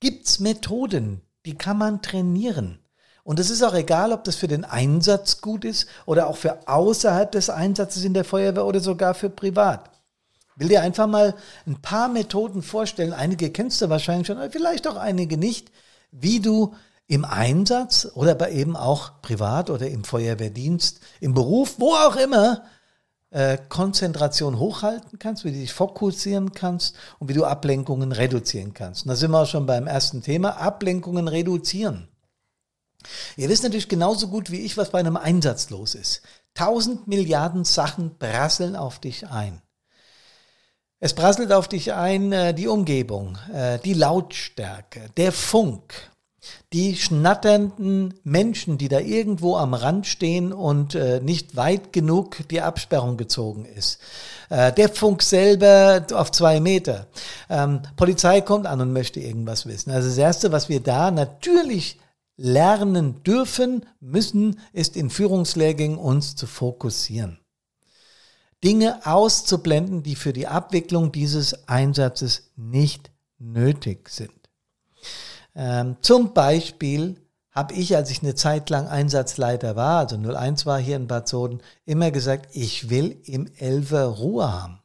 gibt 0.00 0.26
es 0.26 0.38
Methoden, 0.38 1.22
die 1.46 1.56
kann 1.56 1.78
man 1.78 2.02
trainieren. 2.02 2.78
Und 3.24 3.40
es 3.40 3.48
ist 3.48 3.62
auch 3.62 3.72
egal, 3.72 4.12
ob 4.12 4.24
das 4.24 4.36
für 4.36 4.48
den 4.48 4.66
Einsatz 4.66 5.40
gut 5.40 5.64
ist 5.64 5.88
oder 6.04 6.26
auch 6.26 6.36
für 6.36 6.68
außerhalb 6.68 7.32
des 7.32 7.48
Einsatzes 7.48 8.04
in 8.04 8.12
der 8.12 8.26
Feuerwehr 8.26 8.66
oder 8.66 8.80
sogar 8.80 9.14
für 9.14 9.30
privat. 9.30 9.90
Ich 10.56 10.60
will 10.60 10.68
dir 10.68 10.82
einfach 10.82 11.06
mal 11.06 11.34
ein 11.66 11.80
paar 11.80 12.08
Methoden 12.08 12.60
vorstellen. 12.60 13.14
Einige 13.14 13.48
kennst 13.50 13.80
du 13.80 13.88
wahrscheinlich 13.88 14.26
schon, 14.26 14.50
vielleicht 14.50 14.86
auch 14.86 14.96
einige 14.96 15.38
nicht, 15.38 15.72
wie 16.10 16.40
du 16.40 16.74
im 17.06 17.24
Einsatz 17.24 18.10
oder 18.14 18.32
aber 18.32 18.50
eben 18.50 18.76
auch 18.76 19.22
privat 19.22 19.70
oder 19.70 19.88
im 19.88 20.04
Feuerwehrdienst, 20.04 21.00
im 21.20 21.32
Beruf, 21.32 21.76
wo 21.78 21.94
auch 21.94 22.16
immer, 22.16 22.62
äh, 23.32 23.58
Konzentration 23.68 24.58
hochhalten 24.58 25.18
kannst, 25.18 25.44
wie 25.44 25.52
du 25.52 25.58
dich 25.58 25.72
fokussieren 25.72 26.52
kannst 26.52 26.94
und 27.18 27.28
wie 27.28 27.34
du 27.34 27.44
Ablenkungen 27.44 28.12
reduzieren 28.12 28.74
kannst. 28.74 29.04
Und 29.04 29.08
da 29.08 29.16
sind 29.16 29.30
wir 29.30 29.40
auch 29.42 29.46
schon 29.46 29.66
beim 29.66 29.86
ersten 29.86 30.22
Thema, 30.22 30.58
Ablenkungen 30.58 31.28
reduzieren. 31.28 32.08
Ihr 33.36 33.48
wisst 33.48 33.64
natürlich 33.64 33.88
genauso 33.88 34.28
gut 34.28 34.50
wie 34.50 34.60
ich, 34.60 34.76
was 34.76 34.90
bei 34.90 35.00
einem 35.00 35.16
Einsatz 35.16 35.70
los 35.70 35.94
ist. 35.94 36.22
Tausend 36.54 37.08
Milliarden 37.08 37.64
Sachen 37.64 38.18
prasseln 38.18 38.76
auf 38.76 38.98
dich 38.98 39.26
ein. 39.26 39.62
Es 41.00 41.14
prasselt 41.14 41.52
auf 41.52 41.66
dich 41.66 41.94
ein 41.94 42.30
äh, 42.30 42.54
die 42.54 42.68
Umgebung, 42.68 43.36
äh, 43.52 43.78
die 43.80 43.94
Lautstärke, 43.94 45.10
der 45.16 45.32
Funk, 45.32 46.11
die 46.72 46.96
schnatternden 46.96 48.14
Menschen, 48.24 48.78
die 48.78 48.88
da 48.88 48.98
irgendwo 48.98 49.56
am 49.56 49.74
Rand 49.74 50.06
stehen 50.06 50.52
und 50.52 50.94
äh, 50.94 51.20
nicht 51.20 51.56
weit 51.56 51.92
genug 51.92 52.48
die 52.48 52.60
Absperrung 52.60 53.16
gezogen 53.16 53.64
ist. 53.64 53.98
Äh, 54.48 54.72
der 54.72 54.88
Funk 54.88 55.22
selber 55.22 56.04
auf 56.12 56.32
zwei 56.32 56.60
Meter. 56.60 57.06
Ähm, 57.48 57.82
Polizei 57.96 58.40
kommt 58.40 58.66
an 58.66 58.80
und 58.80 58.92
möchte 58.92 59.20
irgendwas 59.20 59.66
wissen. 59.66 59.90
Also 59.90 60.08
das 60.08 60.18
Erste, 60.18 60.52
was 60.52 60.68
wir 60.68 60.80
da 60.80 61.10
natürlich 61.10 61.98
lernen 62.36 63.22
dürfen, 63.22 63.86
müssen, 64.00 64.58
ist 64.72 64.96
in 64.96 65.10
Führungslehrgängen 65.10 65.98
uns 65.98 66.34
zu 66.34 66.46
fokussieren. 66.46 67.38
Dinge 68.64 69.00
auszublenden, 69.04 70.02
die 70.02 70.16
für 70.16 70.32
die 70.32 70.46
Abwicklung 70.46 71.12
dieses 71.12 71.68
Einsatzes 71.68 72.50
nicht 72.56 73.10
nötig 73.38 74.08
sind. 74.08 74.41
Ähm, 75.54 75.96
zum 76.00 76.32
Beispiel 76.34 77.16
habe 77.50 77.74
ich, 77.74 77.94
als 77.96 78.10
ich 78.10 78.22
eine 78.22 78.34
Zeit 78.34 78.70
lang 78.70 78.88
Einsatzleiter 78.88 79.76
war, 79.76 79.98
also 79.98 80.16
01 80.16 80.64
war 80.64 80.78
hier 80.78 80.96
in 80.96 81.06
Bad 81.06 81.28
Soden, 81.28 81.60
immer 81.84 82.10
gesagt, 82.10 82.48
ich 82.52 82.88
will 82.88 83.20
im 83.24 83.46
Elfer 83.58 84.06
Ruhe 84.06 84.50
haben. 84.50 84.80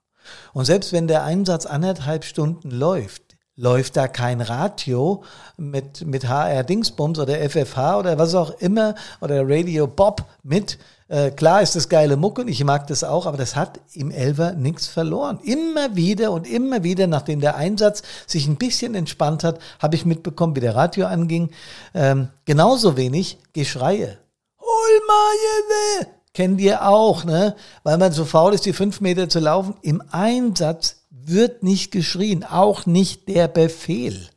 Und 0.53 0.65
selbst 0.65 0.91
wenn 0.91 1.07
der 1.07 1.23
Einsatz 1.23 1.65
anderthalb 1.65 2.25
Stunden 2.25 2.69
läuft, 2.69 3.37
läuft 3.55 3.97
da 3.97 4.07
kein 4.07 4.41
Radio 4.41 5.23
mit, 5.57 6.05
mit 6.05 6.27
HR 6.27 6.63
Dingsbums 6.63 7.17
oder 7.17 7.37
FFH 7.49 7.97
oder 7.97 8.17
was 8.19 8.35
auch 8.35 8.51
immer 8.59 8.95
oder 9.21 9.41
Radio 9.47 9.87
Bob 9.87 10.25
mit, 10.43 10.77
äh, 11.09 11.31
klar 11.31 11.61
ist 11.61 11.75
das 11.75 11.89
geile 11.89 12.17
Muck 12.17 12.39
und 12.39 12.47
ich 12.47 12.63
mag 12.63 12.87
das 12.87 13.03
auch, 13.03 13.25
aber 13.25 13.37
das 13.37 13.55
hat 13.55 13.79
im 13.93 14.11
Elver 14.11 14.53
nichts 14.53 14.87
verloren. 14.87 15.39
Immer 15.43 15.95
wieder 15.95 16.31
und 16.31 16.47
immer 16.47 16.83
wieder, 16.83 17.07
nachdem 17.07 17.39
der 17.39 17.55
Einsatz 17.55 18.03
sich 18.25 18.47
ein 18.47 18.57
bisschen 18.57 18.93
entspannt 18.95 19.43
hat, 19.43 19.59
habe 19.79 19.95
ich 19.95 20.05
mitbekommen, 20.05 20.55
wie 20.55 20.61
der 20.61 20.75
Radio 20.75 21.07
anging. 21.07 21.51
Ähm, 21.93 22.29
genauso 22.45 22.97
wenig 22.97 23.37
Geschreie. 23.53 24.17
Hol 24.59 25.01
mal, 25.07 26.07
Kennt 26.33 26.61
ihr 26.61 26.87
auch, 26.87 27.23
ne? 27.23 27.55
Weil 27.81 27.97
man 27.97 28.11
so 28.11 28.23
faul 28.23 28.53
ist, 28.53 28.65
die 28.65 28.73
fünf 28.73 29.01
Meter 29.01 29.27
zu 29.27 29.39
laufen. 29.39 29.73
Im 29.81 30.03
Einsatz 30.11 30.97
wird 31.09 31.63
nicht 31.63 31.91
geschrien, 31.91 32.43
auch 32.43 32.85
nicht 32.85 33.27
der 33.27 33.47
Befehl. 33.47 34.29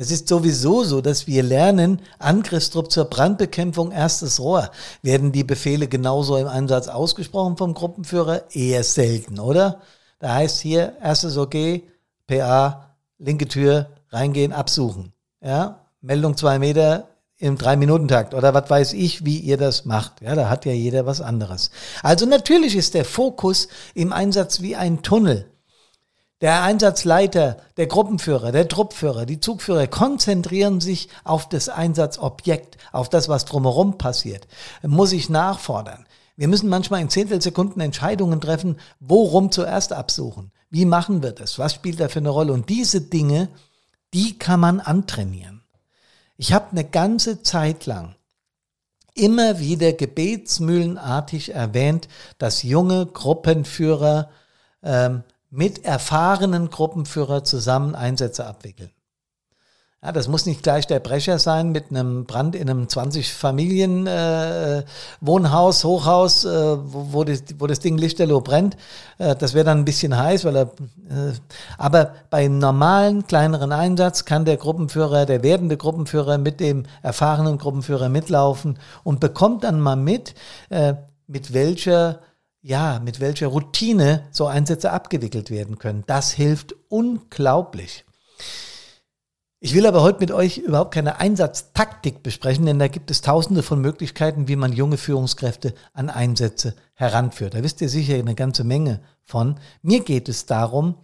Es 0.00 0.12
ist 0.12 0.28
sowieso 0.28 0.84
so, 0.84 1.00
dass 1.00 1.26
wir 1.26 1.42
lernen, 1.42 2.00
Angriffstrupp 2.20 2.92
zur 2.92 3.06
Brandbekämpfung, 3.06 3.90
erstes 3.90 4.38
Rohr. 4.38 4.70
Werden 5.02 5.32
die 5.32 5.42
Befehle 5.42 5.88
genauso 5.88 6.36
im 6.36 6.46
Einsatz 6.46 6.86
ausgesprochen 6.86 7.56
vom 7.56 7.74
Gruppenführer? 7.74 8.44
Eher 8.52 8.84
selten, 8.84 9.40
oder? 9.40 9.80
Da 10.20 10.36
heißt 10.36 10.60
hier, 10.60 10.92
erstes 11.02 11.36
OK, 11.36 11.82
PA, 12.28 12.94
linke 13.18 13.48
Tür, 13.48 13.90
reingehen, 14.10 14.52
absuchen. 14.52 15.12
Ja, 15.42 15.80
Meldung 16.00 16.36
zwei 16.36 16.60
Meter 16.60 17.08
im 17.36 17.58
Drei-Minuten-Takt 17.58 18.34
oder 18.34 18.54
was 18.54 18.70
weiß 18.70 18.92
ich, 18.92 19.24
wie 19.24 19.38
ihr 19.38 19.56
das 19.56 19.84
macht. 19.84 20.20
Ja, 20.20 20.36
da 20.36 20.48
hat 20.48 20.64
ja 20.64 20.72
jeder 20.72 21.06
was 21.06 21.20
anderes. 21.20 21.72
Also 22.04 22.24
natürlich 22.24 22.76
ist 22.76 22.94
der 22.94 23.04
Fokus 23.04 23.66
im 23.94 24.12
Einsatz 24.12 24.60
wie 24.60 24.76
ein 24.76 25.02
Tunnel. 25.02 25.50
Der 26.40 26.62
Einsatzleiter, 26.62 27.56
der 27.76 27.88
Gruppenführer, 27.88 28.52
der 28.52 28.68
Truppführer, 28.68 29.26
die 29.26 29.40
Zugführer 29.40 29.88
konzentrieren 29.88 30.80
sich 30.80 31.08
auf 31.24 31.48
das 31.48 31.68
Einsatzobjekt, 31.68 32.78
auf 32.92 33.08
das, 33.08 33.28
was 33.28 33.44
drumherum 33.44 33.98
passiert. 33.98 34.46
Muss 34.82 35.12
ich 35.12 35.28
nachfordern. 35.28 36.06
Wir 36.36 36.46
müssen 36.46 36.68
manchmal 36.68 37.00
in 37.00 37.10
Zehntelsekunden 37.10 37.80
Entscheidungen 37.80 38.40
treffen, 38.40 38.78
worum 39.00 39.50
zuerst 39.50 39.92
absuchen. 39.92 40.52
Wie 40.70 40.84
machen 40.84 41.24
wir 41.24 41.32
das? 41.32 41.58
Was 41.58 41.74
spielt 41.74 41.98
da 41.98 42.08
für 42.08 42.20
eine 42.20 42.28
Rolle? 42.28 42.52
Und 42.52 42.68
diese 42.68 43.00
Dinge, 43.00 43.48
die 44.14 44.38
kann 44.38 44.60
man 44.60 44.78
antrainieren. 44.78 45.62
Ich 46.36 46.52
habe 46.52 46.70
eine 46.70 46.84
ganze 46.84 47.42
Zeit 47.42 47.86
lang 47.86 48.14
immer 49.14 49.58
wieder 49.58 49.92
gebetsmühlenartig 49.92 51.52
erwähnt, 51.52 52.06
dass 52.38 52.62
junge 52.62 53.06
Gruppenführer 53.06 54.30
ähm, 54.84 55.24
mit 55.50 55.84
erfahrenen 55.84 56.70
Gruppenführer 56.70 57.44
zusammen 57.44 57.94
Einsätze 57.94 58.46
abwickeln. 58.46 58.90
Ja, 60.00 60.12
das 60.12 60.28
muss 60.28 60.46
nicht 60.46 60.62
gleich 60.62 60.86
der 60.86 61.00
Brecher 61.00 61.40
sein 61.40 61.72
mit 61.72 61.90
einem 61.90 62.24
Brand 62.24 62.54
in 62.54 62.70
einem 62.70 62.88
20 62.88 63.34
Familien 63.34 64.06
äh, 64.06 64.84
Wohnhaus, 65.20 65.82
Hochhaus, 65.82 66.44
äh, 66.44 66.48
wo, 66.48 67.12
wo, 67.12 67.24
das, 67.24 67.42
wo 67.58 67.66
das 67.66 67.80
Ding 67.80 67.98
lichterloh 67.98 68.40
brennt. 68.40 68.76
Äh, 69.18 69.34
das 69.34 69.54
wäre 69.54 69.64
dann 69.64 69.78
ein 69.78 69.84
bisschen 69.84 70.16
heiß, 70.16 70.44
weil 70.44 70.56
er. 70.56 70.62
Äh, 70.62 71.32
aber 71.78 72.12
bei 72.30 72.44
einem 72.44 72.58
normalen 72.58 73.26
kleineren 73.26 73.72
Einsatz 73.72 74.24
kann 74.24 74.44
der 74.44 74.56
Gruppenführer, 74.56 75.26
der 75.26 75.42
werdende 75.42 75.76
Gruppenführer 75.76 76.38
mit 76.38 76.60
dem 76.60 76.84
erfahrenen 77.02 77.58
Gruppenführer 77.58 78.08
mitlaufen 78.08 78.78
und 79.02 79.18
bekommt 79.18 79.64
dann 79.64 79.80
mal 79.80 79.96
mit, 79.96 80.36
äh, 80.68 80.94
mit 81.26 81.52
welcher 81.52 82.20
ja, 82.68 83.00
mit 83.02 83.18
welcher 83.18 83.46
Routine 83.46 84.26
so 84.30 84.46
Einsätze 84.46 84.92
abgewickelt 84.92 85.50
werden 85.50 85.78
können. 85.78 86.04
Das 86.06 86.32
hilft 86.32 86.74
unglaublich. 86.90 88.04
Ich 89.58 89.74
will 89.74 89.86
aber 89.86 90.02
heute 90.02 90.20
mit 90.20 90.30
euch 90.30 90.58
überhaupt 90.58 90.92
keine 90.92 91.18
Einsatztaktik 91.18 92.22
besprechen, 92.22 92.66
denn 92.66 92.78
da 92.78 92.88
gibt 92.88 93.10
es 93.10 93.22
tausende 93.22 93.62
von 93.62 93.80
Möglichkeiten, 93.80 94.48
wie 94.48 94.56
man 94.56 94.74
junge 94.74 94.98
Führungskräfte 94.98 95.72
an 95.94 96.10
Einsätze 96.10 96.74
heranführt. 96.92 97.54
Da 97.54 97.62
wisst 97.62 97.80
ihr 97.80 97.88
sicher 97.88 98.16
eine 98.16 98.34
ganze 98.34 98.64
Menge 98.64 99.00
von. 99.24 99.58
Mir 99.80 100.00
geht 100.00 100.28
es 100.28 100.44
darum, 100.44 100.94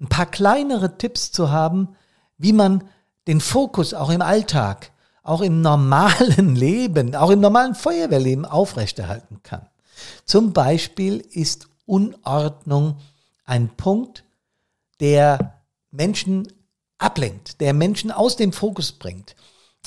ein 0.00 0.08
paar 0.08 0.26
kleinere 0.26 0.98
Tipps 0.98 1.32
zu 1.32 1.50
haben, 1.50 1.96
wie 2.38 2.52
man 2.52 2.84
den 3.26 3.40
Fokus 3.40 3.92
auch 3.92 4.10
im 4.10 4.22
Alltag, 4.22 4.92
auch 5.24 5.40
im 5.40 5.62
normalen 5.62 6.54
Leben, 6.54 7.16
auch 7.16 7.30
im 7.30 7.40
normalen 7.40 7.74
Feuerwehrleben 7.74 8.44
aufrechterhalten 8.44 9.42
kann. 9.42 9.66
Zum 10.24 10.52
Beispiel 10.52 11.24
ist 11.30 11.68
Unordnung 11.86 12.98
ein 13.44 13.68
Punkt, 13.76 14.24
der 15.00 15.62
Menschen 15.90 16.52
ablenkt, 16.98 17.60
der 17.60 17.72
Menschen 17.72 18.10
aus 18.10 18.36
dem 18.36 18.52
Fokus 18.52 18.92
bringt. 18.92 19.36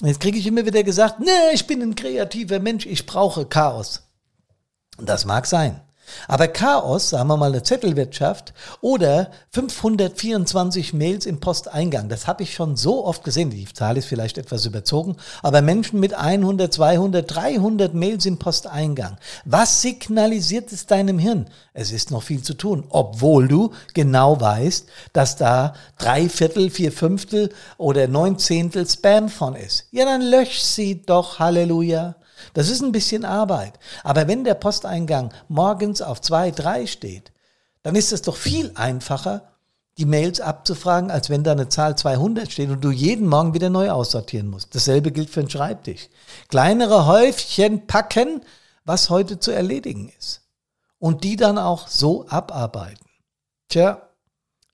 Jetzt 0.02 0.20
kriege 0.20 0.38
ich 0.38 0.48
immer 0.48 0.66
wieder 0.66 0.84
gesagt, 0.84 1.20
nee, 1.20 1.54
ich 1.54 1.68
bin 1.68 1.82
ein 1.82 1.96
kreativer 1.96 2.60
Mensch, 2.60 2.86
ich 2.86 3.06
brauche 3.06 3.46
Chaos. 3.46 4.04
Und 4.98 5.08
das 5.08 5.26
mag 5.26 5.46
sein. 5.46 5.82
Aber 6.28 6.48
Chaos, 6.48 7.10
sagen 7.10 7.28
wir 7.30 7.38
mal 7.38 7.52
eine 7.52 7.64
Zettelwirtschaft 7.64 8.54
oder 8.82 9.32
524 9.52 10.94
Mails 10.94 11.26
im 11.26 11.40
Posteingang, 11.40 12.10
das 12.10 12.28
habe 12.28 12.44
ich 12.44 12.54
schon 12.54 12.76
so 12.76 13.06
oft 13.06 13.24
gesehen. 13.24 13.50
Die 13.50 13.66
Zahl 13.66 13.98
ist 13.98 14.06
vielleicht 14.06 14.38
etwas 14.38 14.66
überzogen, 14.66 15.16
aber 15.42 15.62
Menschen 15.62 16.00
mit 16.00 16.14
100, 16.14 16.74
200, 16.74 17.36
300 17.36 17.94
Mails 17.94 18.26
im 18.26 18.38
Posteingang. 18.38 19.18
Was 19.46 19.82
signalisiert 19.82 20.72
es 20.72 20.86
deinem 20.86 21.20
Hirn? 21.20 21.48
Es 21.74 21.92
ist 21.92 22.12
noch 22.12 22.24
viel 22.24 22.42
zu 22.42 22.54
tun, 22.54 22.84
obwohl 22.90 23.48
du 23.48 23.72
genau 23.94 24.40
weißt, 24.40 24.88
dass 25.14 25.38
da 25.38 25.74
drei 25.98 26.28
Viertel, 26.28 26.70
vier 26.70 26.92
Fünftel 26.92 27.50
oder 27.78 28.08
neun 28.08 28.38
Zehntel 28.38 28.88
Spam 28.88 29.30
von 29.30 29.56
ist. 29.56 29.86
Ja, 29.92 30.06
dann 30.06 30.22
lösch 30.22 30.60
sie 30.60 31.02
doch, 31.02 31.40
Halleluja. 31.40 32.16
Das 32.54 32.70
ist 32.70 32.82
ein 32.82 32.92
bisschen 32.92 33.26
Arbeit. 33.26 33.80
Aber 34.04 34.28
wenn 34.28 34.44
der 34.44 34.56
Posteingang 34.56 35.34
morgens 35.48 36.02
auf 36.02 36.22
zwei, 36.22 36.52
drei 36.52 36.88
steht, 36.88 37.32
dann 37.84 37.96
ist 37.96 38.12
es 38.12 38.22
doch 38.22 38.36
viel 38.36 38.72
einfacher, 38.76 39.52
die 39.98 40.06
Mails 40.06 40.40
abzufragen, 40.40 41.12
als 41.12 41.30
wenn 41.30 41.44
da 41.44 41.52
eine 41.52 41.70
Zahl 41.70 41.98
200 41.98 42.52
steht 42.52 42.70
und 42.70 42.84
du 42.84 42.92
jeden 42.92 43.28
Morgen 43.28 43.54
wieder 43.54 43.70
neu 43.70 43.92
aussortieren 43.92 44.48
musst. 44.48 44.74
Dasselbe 44.74 45.12
gilt 45.12 45.30
für 45.30 45.42
den 45.42 45.50
Schreibtisch. 45.50 46.10
Kleinere 46.48 47.06
Häufchen 47.06 47.88
packen, 47.88 48.42
was 48.86 49.10
heute 49.10 49.40
zu 49.40 49.52
erledigen 49.52 50.12
ist. 50.18 50.42
Und 50.98 51.24
die 51.24 51.36
dann 51.36 51.58
auch 51.58 51.88
so 51.88 52.28
abarbeiten. 52.28 53.06
Tja, 53.70 54.10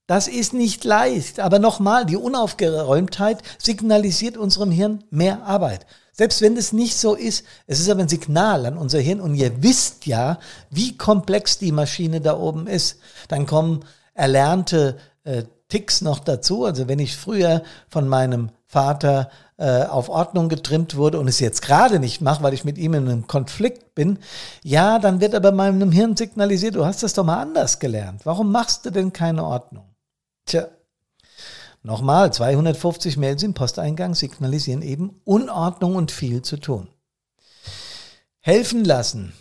das 0.08 0.30
ist 0.30 0.54
nicht 0.54 0.86
leicht. 0.86 1.40
Aber 1.40 1.60
nochmal, 1.60 2.06
die 2.06 2.16
Unaufgeräumtheit 2.16 3.44
signalisiert 3.58 4.38
unserem 4.38 4.72
Hirn 4.72 5.04
mehr 5.10 5.44
Arbeit. 5.44 5.86
Selbst 6.18 6.42
wenn 6.42 6.58
es 6.58 6.74
nicht 6.74 6.98
so 6.98 7.14
ist, 7.14 7.46
es 7.68 7.80
ist 7.80 7.90
aber 7.90 8.02
ein 8.02 8.10
Signal 8.10 8.66
an 8.66 8.78
unser 8.78 9.00
Hirn 9.00 9.22
und 9.22 9.36
ihr 9.36 9.62
wisst 9.62 10.08
ja, 10.08 10.40
wie 10.72 10.98
komplex 10.98 11.60
die 11.60 11.72
Maschine 11.72 12.22
da 12.22 12.38
oben 12.38 12.66
ist. 12.66 12.98
Dann 13.28 13.46
kommen 13.46 13.86
erlernte 14.16 14.98
äh, 15.24 15.44
Ticks 15.70 16.02
noch 16.02 16.20
dazu. 16.20 16.66
Also 16.66 16.88
wenn 16.88 16.98
ich 16.98 17.16
früher 17.16 17.62
von 17.88 18.08
meinem 18.08 18.50
Vater 18.66 19.30
äh, 19.58 19.84
auf 19.84 20.10
Ordnung 20.10 20.50
getrimmt 20.50 20.96
wurde 20.96 21.20
und 21.20 21.28
es 21.28 21.40
jetzt 21.40 21.62
gerade 21.62 22.00
nicht 22.00 22.22
mache, 22.22 22.42
weil 22.42 22.54
ich 22.54 22.66
mit 22.66 22.80
ihm 22.80 22.96
in 22.96 23.08
einem 23.08 23.28
Konflikt 23.28 23.94
bin, 23.94 24.18
ja, 24.64 24.98
dann 24.98 25.22
wird 25.22 25.36
aber 25.36 25.52
meinem 25.52 25.92
Hirn 25.92 26.18
signalisiert, 26.18 26.76
du 26.76 26.86
hast 26.86 27.04
das 27.04 27.14
doch 27.14 27.26
mal 27.26 27.42
anders 27.42 27.80
gelernt. 27.80 28.26
Warum 28.26 28.52
machst 28.52 28.86
du 28.86 28.90
denn 28.90 29.14
keine 29.14 29.44
Ordnung? 29.44 29.86
Tja, 30.46 30.68
Nochmal, 31.88 32.34
250 32.34 33.16
Mails 33.16 33.44
im 33.44 33.54
Posteingang 33.54 34.14
signalisieren 34.14 34.82
eben 34.82 35.22
Unordnung 35.24 35.96
und 35.96 36.12
viel 36.12 36.42
zu 36.42 36.58
tun. 36.58 36.90
Helfen 38.42 38.84
lassen. 38.84 39.32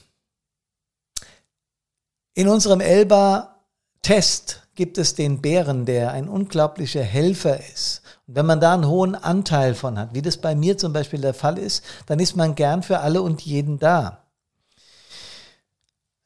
In 2.34 2.46
unserem 2.46 2.80
Elba-Test 2.80 4.62
gibt 4.76 4.96
es 4.96 5.16
den 5.16 5.42
Bären, 5.42 5.86
der 5.86 6.12
ein 6.12 6.28
unglaublicher 6.28 7.02
Helfer 7.02 7.58
ist. 7.58 8.02
Und 8.28 8.36
wenn 8.36 8.46
man 8.46 8.60
da 8.60 8.74
einen 8.74 8.86
hohen 8.86 9.16
Anteil 9.16 9.74
von 9.74 9.98
hat, 9.98 10.14
wie 10.14 10.22
das 10.22 10.36
bei 10.36 10.54
mir 10.54 10.78
zum 10.78 10.92
Beispiel 10.92 11.20
der 11.20 11.34
Fall 11.34 11.58
ist, 11.58 11.82
dann 12.06 12.20
ist 12.20 12.36
man 12.36 12.54
gern 12.54 12.84
für 12.84 13.00
alle 13.00 13.22
und 13.22 13.42
jeden 13.42 13.80
da. 13.80 14.22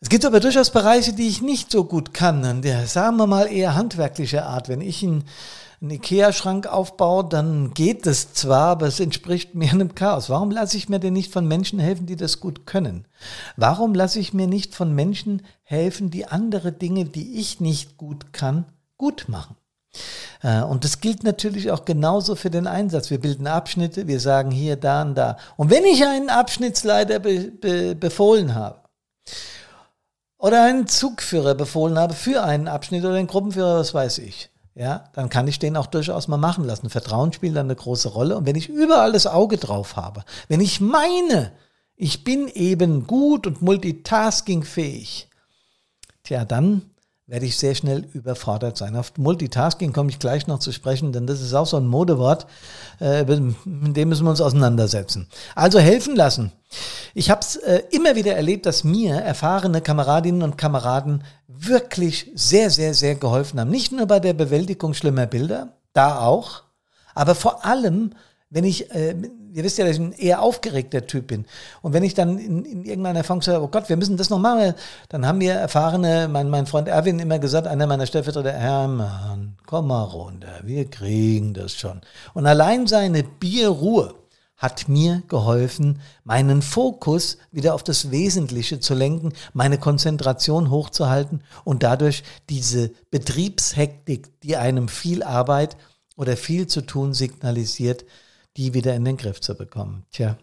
Es 0.01 0.11
gibt 0.11 0.27
aber 0.27 0.41
durchaus 0.41 0.69
Bereiche, 0.69 1.15
die 1.15 1.29
ich 1.29 1.41
nicht 1.41 1.71
so 1.71 1.85
gut 1.85 2.13
kann. 2.13 2.61
Der, 2.61 2.87
sagen 2.87 3.17
wir 3.17 3.27
mal 3.27 3.51
eher 3.51 3.75
handwerklicher 3.75 4.45
Art. 4.45 4.69
Wenn 4.69 4.83
ich 4.83 5.03
ein 5.03 5.25
einen 5.81 5.93
Ikea-Schrank 5.93 6.67
aufbaue, 6.67 7.25
dann 7.27 7.73
geht 7.73 8.07
es 8.07 8.35
zwar, 8.35 8.69
aber 8.69 8.87
es 8.87 9.01
entspricht 9.01 9.55
mir 9.55 9.71
einem 9.71 9.95
Chaos. 9.95 10.29
Warum 10.29 10.51
lasse 10.51 10.77
ich 10.77 10.91
mir 10.91 10.99
denn 10.99 11.15
nicht 11.15 11.33
von 11.33 11.49
Menschen 11.49 11.79
helfen, 11.79 12.07
die 12.07 12.17
das 12.17 12.41
gut 12.41 12.67
können? 12.67 13.07
Warum 13.57 13.95
lasse 13.95 14.19
ich 14.19 14.35
mir 14.35 14.47
nicht 14.47 14.75
von 14.75 14.95
Menschen 14.95 15.43
helfen, 15.63 16.11
die 16.11 16.27
andere 16.27 16.73
Dinge, 16.73 17.07
die 17.07 17.41
ich 17.41 17.61
nicht 17.61 17.97
gut 17.97 18.35
kann, 18.35 18.67
gut 18.99 19.25
machen? 19.29 19.57
Äh, 20.43 20.63
und 20.63 20.85
das 20.85 21.01
gilt 21.01 21.25
natürlich 21.25 21.71
auch 21.71 21.87
genauso 21.87 22.37
für 22.37 22.51
den 22.51 22.67
Einsatz. 22.67 23.09
Wir 23.09 23.21
bilden 23.21 23.47
Abschnitte, 23.47 24.07
wir 24.07 24.21
sagen 24.21 24.51
hier, 24.51 24.77
da 24.77 25.01
und 25.03 25.15
da. 25.15 25.39
Und 25.57 25.71
wenn 25.71 25.85
ich 25.85 26.05
einen 26.05 26.29
Abschnittsleiter 26.29 27.21
be, 27.21 27.51
be, 27.51 27.95
befohlen 27.95 28.55
habe 28.55 28.81
oder 30.37 30.65
einen 30.65 30.87
Zugführer 30.87 31.55
befohlen 31.55 31.99
habe 31.99 32.13
für 32.13 32.43
einen 32.43 32.69
Abschnitt 32.69 33.05
oder 33.05 33.15
einen 33.15 33.27
Gruppenführer, 33.27 33.79
was 33.79 33.95
weiß 33.95 34.19
ich, 34.19 34.51
ja, 34.81 35.05
dann 35.13 35.29
kann 35.29 35.47
ich 35.47 35.59
den 35.59 35.77
auch 35.77 35.89
durchaus 35.89 36.27
mal 36.27 36.39
machen 36.39 36.65
lassen. 36.65 36.89
Vertrauen 36.89 37.35
spielt 37.35 37.55
dann 37.55 37.67
eine 37.67 37.77
große 37.77 38.09
Rolle. 38.09 38.39
Und 38.39 38.47
wenn 38.47 38.57
ich 38.57 38.71
überall 38.71 39.13
das 39.13 39.27
Auge 39.27 39.59
drauf 39.59 39.97
habe, 39.97 40.25
wenn 40.49 40.63
ich 40.63 40.81
meine, 40.81 41.53
ich 41.97 42.25
bin 42.25 42.49
eben 42.49 43.07
gut 43.07 43.47
und 43.47 43.61
multitaskingfähig, 43.61 45.29
tja, 46.23 46.47
dann 46.47 46.90
werde 47.31 47.47
ich 47.47 47.57
sehr 47.57 47.77
schnell 47.77 48.09
überfordert 48.13 48.77
sein. 48.77 48.97
Auf 48.97 49.13
Multitasking 49.17 49.93
komme 49.93 50.11
ich 50.11 50.19
gleich 50.19 50.49
noch 50.49 50.59
zu 50.59 50.73
sprechen, 50.73 51.13
denn 51.13 51.29
das 51.29 51.41
ist 51.41 51.55
auch 51.55 51.67
so 51.67 51.77
ein 51.77 51.87
Modewort, 51.87 52.45
äh, 53.01 53.23
mit 53.65 53.97
dem 53.97 54.09
müssen 54.09 54.27
wir 54.27 54.31
uns 54.31 54.41
auseinandersetzen. 54.41 55.29
Also 55.55 55.79
helfen 55.79 56.17
lassen. 56.17 56.51
Ich 57.15 57.31
habe 57.31 57.41
es 57.43 57.55
äh, 57.55 57.83
immer 57.93 58.17
wieder 58.17 58.35
erlebt, 58.35 58.67
dass 58.67 58.83
mir 58.83 59.15
erfahrene 59.15 59.81
Kameradinnen 59.81 60.43
und 60.43 60.59
Kameraden 60.59 61.23
wirklich 61.47 62.33
sehr, 62.35 62.69
sehr, 62.69 62.95
sehr 62.95 63.15
geholfen 63.15 63.61
haben. 63.61 63.71
Nicht 63.71 63.93
nur 63.93 64.07
bei 64.07 64.19
der 64.19 64.33
Bewältigung 64.33 64.93
schlimmer 64.93 65.27
Bilder, 65.27 65.75
da 65.93 66.19
auch, 66.21 66.65
Aber 67.15 67.35
vor 67.35 67.65
allem, 67.65 68.13
wenn 68.51 68.65
ich, 68.65 68.91
äh, 68.91 69.15
ihr 69.53 69.65
wisst 69.65 69.79
ja, 69.79 69.85
dass 69.85 69.95
ich 69.95 70.01
ein 70.01 70.13
eher 70.13 70.43
aufgeregter 70.43 71.07
Typ 71.07 71.29
bin. 71.29 71.47
Und 71.83 71.93
wenn 71.93 72.03
ich 72.03 72.15
dann 72.15 72.39
in, 72.39 72.65
in 72.65 72.85
irgendeiner 72.85 73.25
Form 73.25 73.41
sage, 73.41 73.63
oh 73.63 73.69
Gott, 73.69 73.89
wir 73.89 73.97
müssen 73.97 74.17
das 74.17 74.29
noch 74.29 74.41
machen, 74.41 74.75
dann 75.09 75.25
haben 75.25 75.39
mir 75.39 75.55
erfahrene, 75.55 76.29
mein, 76.29 76.51
mein 76.51 76.67
Freund 76.67 76.89
Erwin 76.89 77.21
immer 77.21 77.39
gesagt, 77.39 77.69
einer 77.69 77.87
meiner 77.87 78.07
Stellvertreter, 78.07 78.53
Hermann, 78.53 79.57
komm 79.67 79.87
mal 79.87 80.03
runter, 80.03 80.61
wir 80.65 80.91
kriegen 80.91 81.55
das 81.55 81.75
schon. 81.75 82.01
Und 82.35 82.47
allein 82.47 82.89
seine 82.89 83.23
Bierruhe 83.23 84.15
hat 84.57 84.89
mir 84.89 85.23
geholfen, 85.29 86.01
meinen 86.25 86.61
Fokus 86.61 87.39
wieder 87.51 87.75
auf 87.75 87.83
das 87.83 88.11
Wesentliche 88.11 88.79
zu 88.79 88.95
lenken, 88.95 89.33
meine 89.55 89.79
Konzentration 89.79 90.71
hochzuhalten 90.71 91.43
und 91.65 91.83
dadurch 91.83 92.25
diese 92.51 92.91
Betriebshektik, 93.11 94.41
die 94.43 94.57
einem 94.57 94.89
viel 94.89 95.23
Arbeit 95.23 95.79
oder 96.17 96.37
viel 96.37 96.67
zu 96.67 96.83
tun 96.83 97.15
signalisiert, 97.15 98.05
die 98.57 98.75
wieder 98.75 98.95
in 98.95 99.05
den 99.05 99.17
Griff 99.17 99.41
zu 99.41 99.55
bekommen. 99.55 100.07
Tja. 100.11 100.37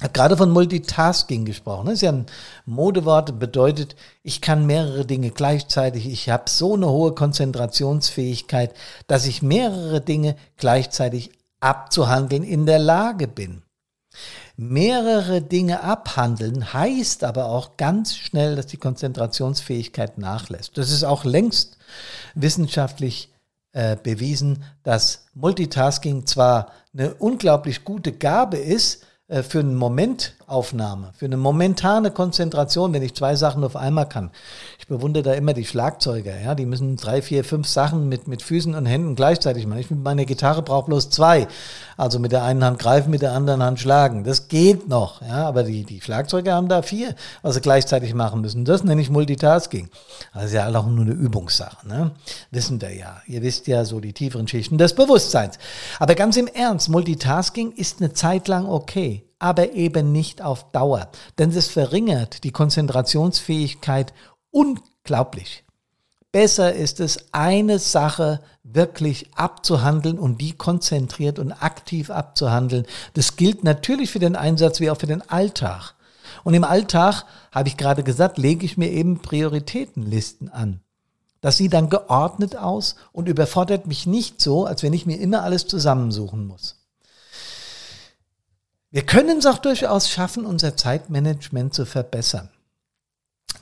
Habe 0.00 0.12
gerade 0.12 0.36
von 0.36 0.50
Multitasking 0.50 1.44
gesprochen. 1.44 1.86
Das 1.86 1.94
ist 1.96 2.02
ja 2.02 2.12
ein 2.12 2.26
Modewort, 2.66 3.40
bedeutet, 3.40 3.96
ich 4.22 4.40
kann 4.40 4.64
mehrere 4.64 5.04
Dinge 5.04 5.30
gleichzeitig. 5.30 6.06
Ich 6.06 6.30
habe 6.30 6.48
so 6.48 6.74
eine 6.74 6.88
hohe 6.88 7.14
Konzentrationsfähigkeit, 7.14 8.74
dass 9.08 9.26
ich 9.26 9.42
mehrere 9.42 10.00
Dinge 10.00 10.36
gleichzeitig 10.56 11.32
abzuhandeln 11.58 12.44
in 12.44 12.64
der 12.64 12.78
Lage 12.78 13.26
bin. 13.26 13.62
Mehrere 14.56 15.42
Dinge 15.42 15.82
abhandeln 15.82 16.72
heißt 16.72 17.24
aber 17.24 17.46
auch 17.46 17.76
ganz 17.76 18.16
schnell, 18.16 18.56
dass 18.56 18.66
die 18.66 18.76
Konzentrationsfähigkeit 18.76 20.18
nachlässt. 20.18 20.78
Das 20.78 20.90
ist 20.90 21.04
auch 21.04 21.24
längst 21.24 21.76
wissenschaftlich 22.34 23.32
äh, 23.72 23.96
bewiesen, 23.96 24.64
dass 24.82 25.26
Multitasking 25.34 26.26
zwar 26.26 26.72
eine 26.92 27.14
unglaublich 27.14 27.84
gute 27.84 28.12
Gabe 28.12 28.56
ist, 28.56 29.04
äh, 29.28 29.42
für 29.42 29.60
eine 29.60 29.72
Momentaufnahme, 30.48 31.10
für 31.14 31.26
eine 31.26 31.36
momentane 31.36 32.10
Konzentration, 32.10 32.92
wenn 32.92 33.02
ich 33.02 33.14
zwei 33.14 33.36
Sachen 33.36 33.62
auf 33.64 33.76
einmal 33.76 34.08
kann. 34.08 34.30
Ich 34.78 34.86
bewundere 34.86 35.22
da 35.22 35.32
immer 35.34 35.52
die 35.52 35.66
Schlagzeuger, 35.66 36.40
ja, 36.40 36.54
die 36.54 36.64
müssen 36.64 36.96
drei, 36.96 37.20
vier, 37.20 37.44
fünf 37.44 37.68
Sachen 37.68 38.08
mit, 38.08 38.28
mit 38.28 38.42
Füßen 38.42 38.74
und 38.74 38.86
Händen 38.86 39.14
gleichzeitig 39.14 39.66
machen. 39.66 39.80
Ich 39.80 39.90
mit 39.90 40.02
meiner 40.02 40.24
Gitarre 40.24 40.62
brauche 40.62 40.86
bloß 40.86 41.10
zwei. 41.10 41.46
Also 41.96 42.18
mit 42.18 42.32
der 42.32 42.44
einen 42.44 42.64
Hand 42.64 42.78
greifen, 42.78 43.10
mit 43.10 43.22
der 43.22 43.32
anderen 43.32 43.62
Hand 43.62 43.80
schlagen. 43.80 44.24
Das 44.24 44.48
geht 44.48 44.88
noch, 44.88 45.20
ja, 45.20 45.46
aber 45.46 45.64
die, 45.64 45.84
die 45.84 46.00
Schlagzeuger 46.00 46.54
haben 46.54 46.68
da 46.68 46.82
vier, 46.82 47.14
was 47.42 47.54
sie 47.54 47.60
gleichzeitig 47.60 48.14
machen 48.14 48.40
müssen. 48.40 48.64
Das 48.64 48.84
nenne 48.84 49.02
ich 49.02 49.10
Multitasking. 49.10 49.90
Ist 50.42 50.54
ja 50.54 50.68
auch 50.68 50.86
nur 50.86 51.04
eine 51.04 51.14
Übungssache, 51.14 51.86
ne? 51.86 52.12
Wissen 52.50 52.80
wir 52.80 52.94
ja. 52.94 53.20
Ihr 53.26 53.42
wisst 53.42 53.66
ja 53.66 53.84
so 53.84 54.00
die 54.00 54.12
tieferen 54.12 54.48
Schichten 54.48 54.78
des 54.78 54.94
Bewusstseins. 54.94 55.58
Aber 55.98 56.14
ganz 56.14 56.36
im 56.36 56.46
Ernst, 56.46 56.88
Multitasking 56.88 57.72
ist 57.72 58.00
eine 58.00 58.12
Zeit 58.12 58.48
lang 58.48 58.66
okay 58.66 59.27
aber 59.38 59.72
eben 59.72 60.12
nicht 60.12 60.42
auf 60.42 60.70
Dauer. 60.72 61.08
Denn 61.38 61.50
es 61.50 61.68
verringert 61.68 62.44
die 62.44 62.52
Konzentrationsfähigkeit 62.52 64.12
unglaublich. 64.50 65.64
Besser 66.30 66.74
ist 66.74 67.00
es, 67.00 67.32
eine 67.32 67.78
Sache 67.78 68.40
wirklich 68.62 69.30
abzuhandeln 69.34 70.18
und 70.18 70.40
die 70.40 70.52
konzentriert 70.52 71.38
und 71.38 71.52
aktiv 71.52 72.10
abzuhandeln. 72.10 72.86
Das 73.14 73.36
gilt 73.36 73.64
natürlich 73.64 74.10
für 74.10 74.18
den 74.18 74.36
Einsatz 74.36 74.80
wie 74.80 74.90
auch 74.90 74.98
für 74.98 75.06
den 75.06 75.28
Alltag. 75.30 75.94
Und 76.44 76.54
im 76.54 76.64
Alltag, 76.64 77.24
habe 77.50 77.68
ich 77.68 77.76
gerade 77.76 78.02
gesagt, 78.02 78.36
lege 78.36 78.66
ich 78.66 78.76
mir 78.76 78.90
eben 78.90 79.20
Prioritätenlisten 79.20 80.50
an. 80.50 80.80
Das 81.40 81.56
sieht 81.56 81.72
dann 81.72 81.88
geordnet 81.88 82.56
aus 82.56 82.96
und 83.12 83.28
überfordert 83.28 83.86
mich 83.86 84.06
nicht 84.06 84.40
so, 84.40 84.66
als 84.66 84.82
wenn 84.82 84.92
ich 84.92 85.06
mir 85.06 85.18
immer 85.18 85.42
alles 85.44 85.66
zusammensuchen 85.66 86.46
muss. 86.46 86.77
Wir 88.90 89.02
können 89.02 89.38
es 89.38 89.46
auch 89.46 89.58
durchaus 89.58 90.08
schaffen, 90.08 90.46
unser 90.46 90.74
Zeitmanagement 90.74 91.74
zu 91.74 91.84
verbessern. 91.84 92.48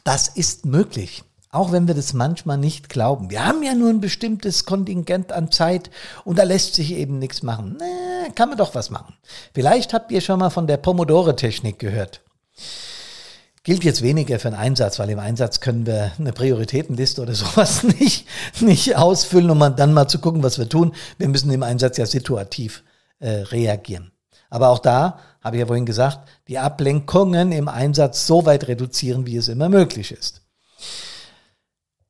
Das 0.05 0.29
ist 0.29 0.67
möglich, 0.67 1.25
auch 1.51 1.73
wenn 1.73 1.89
wir 1.89 1.95
das 1.95 2.12
manchmal 2.12 2.59
nicht 2.59 2.89
glauben. 2.89 3.29
Wir 3.29 3.45
haben 3.45 3.65
ja 3.65 3.75
nur 3.75 3.91
ein 3.91 4.01
bestimmtes 4.01 4.67
Kontingent 4.67 5.33
an 5.33 5.51
Zeit 5.51 5.91
und 6.25 6.39
da 6.39 6.45
lässt 6.45 6.75
sich 6.75 6.93
eben 6.93 7.19
nichts 7.19 7.43
machen. 7.43 7.77
Nee, 7.77 8.31
kann 8.37 8.51
man 8.51 8.59
doch 8.59 8.77
was 8.77 8.91
machen. 8.91 9.17
Vielleicht 9.53 9.93
habt 9.95 10.12
ihr 10.12 10.21
schon 10.21 10.39
mal 10.39 10.51
von 10.51 10.69
der 10.69 10.77
Pomodore-Technik 10.77 11.81
gehört. 11.81 12.21
Gilt 13.65 13.83
jetzt 13.83 14.03
weniger 14.03 14.39
für 14.39 14.47
einen 14.47 14.57
Einsatz, 14.57 15.01
weil 15.01 15.11
im 15.11 15.19
Einsatz 15.19 15.59
können 15.59 15.87
wir 15.87 16.12
eine 16.21 16.33
Prioritätenliste 16.33 17.21
oder 17.21 17.35
sowas 17.35 17.83
nicht, 17.83 18.29
nicht 18.61 18.95
ausfüllen, 18.95 19.51
um 19.51 19.59
dann 19.75 19.93
mal 19.93 20.07
zu 20.07 20.21
gucken, 20.21 20.45
was 20.45 20.57
wir 20.59 20.69
tun. 20.69 20.95
Wir 21.19 21.27
müssen 21.27 21.51
im 21.51 21.65
Einsatz 21.65 21.97
ja 21.97 22.07
situativ 22.07 22.85
äh, 23.19 23.29
reagieren. 23.29 24.12
Aber 24.51 24.69
auch 24.69 24.79
da, 24.79 25.19
habe 25.43 25.57
ich 25.57 25.61
ja 25.61 25.67
vorhin 25.67 25.87
gesagt, 25.87 26.29
die 26.49 26.59
Ablenkungen 26.59 27.53
im 27.53 27.69
Einsatz 27.69 28.27
so 28.27 28.47
weit 28.47 28.69
reduzieren, 28.69 29.27
wie 29.27 29.37
es 29.37 29.49
immer 29.49 29.69
möglich 29.69 30.13
ist. 30.13 30.43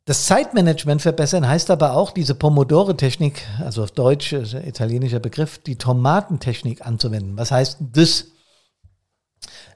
Das 0.07 0.27
Zeitmanagement 0.27 1.03
verbessern 1.03 1.49
heißt 1.49 1.71
aber 1.71 1.95
auch, 1.95 2.13
diese 2.13 2.37
Pomodore-Technik, 2.37 3.45
also 3.65 3.83
auf 3.83 3.91
Deutsch, 3.91 4.33
italienischer 4.33 5.19
Begriff, 5.19 5.59
die 5.59 5.77
Tomatentechnik 5.77 6.87
anzuwenden. 6.87 7.37
Was 7.37 7.51
heißt 7.51 7.79
das? 7.93 8.27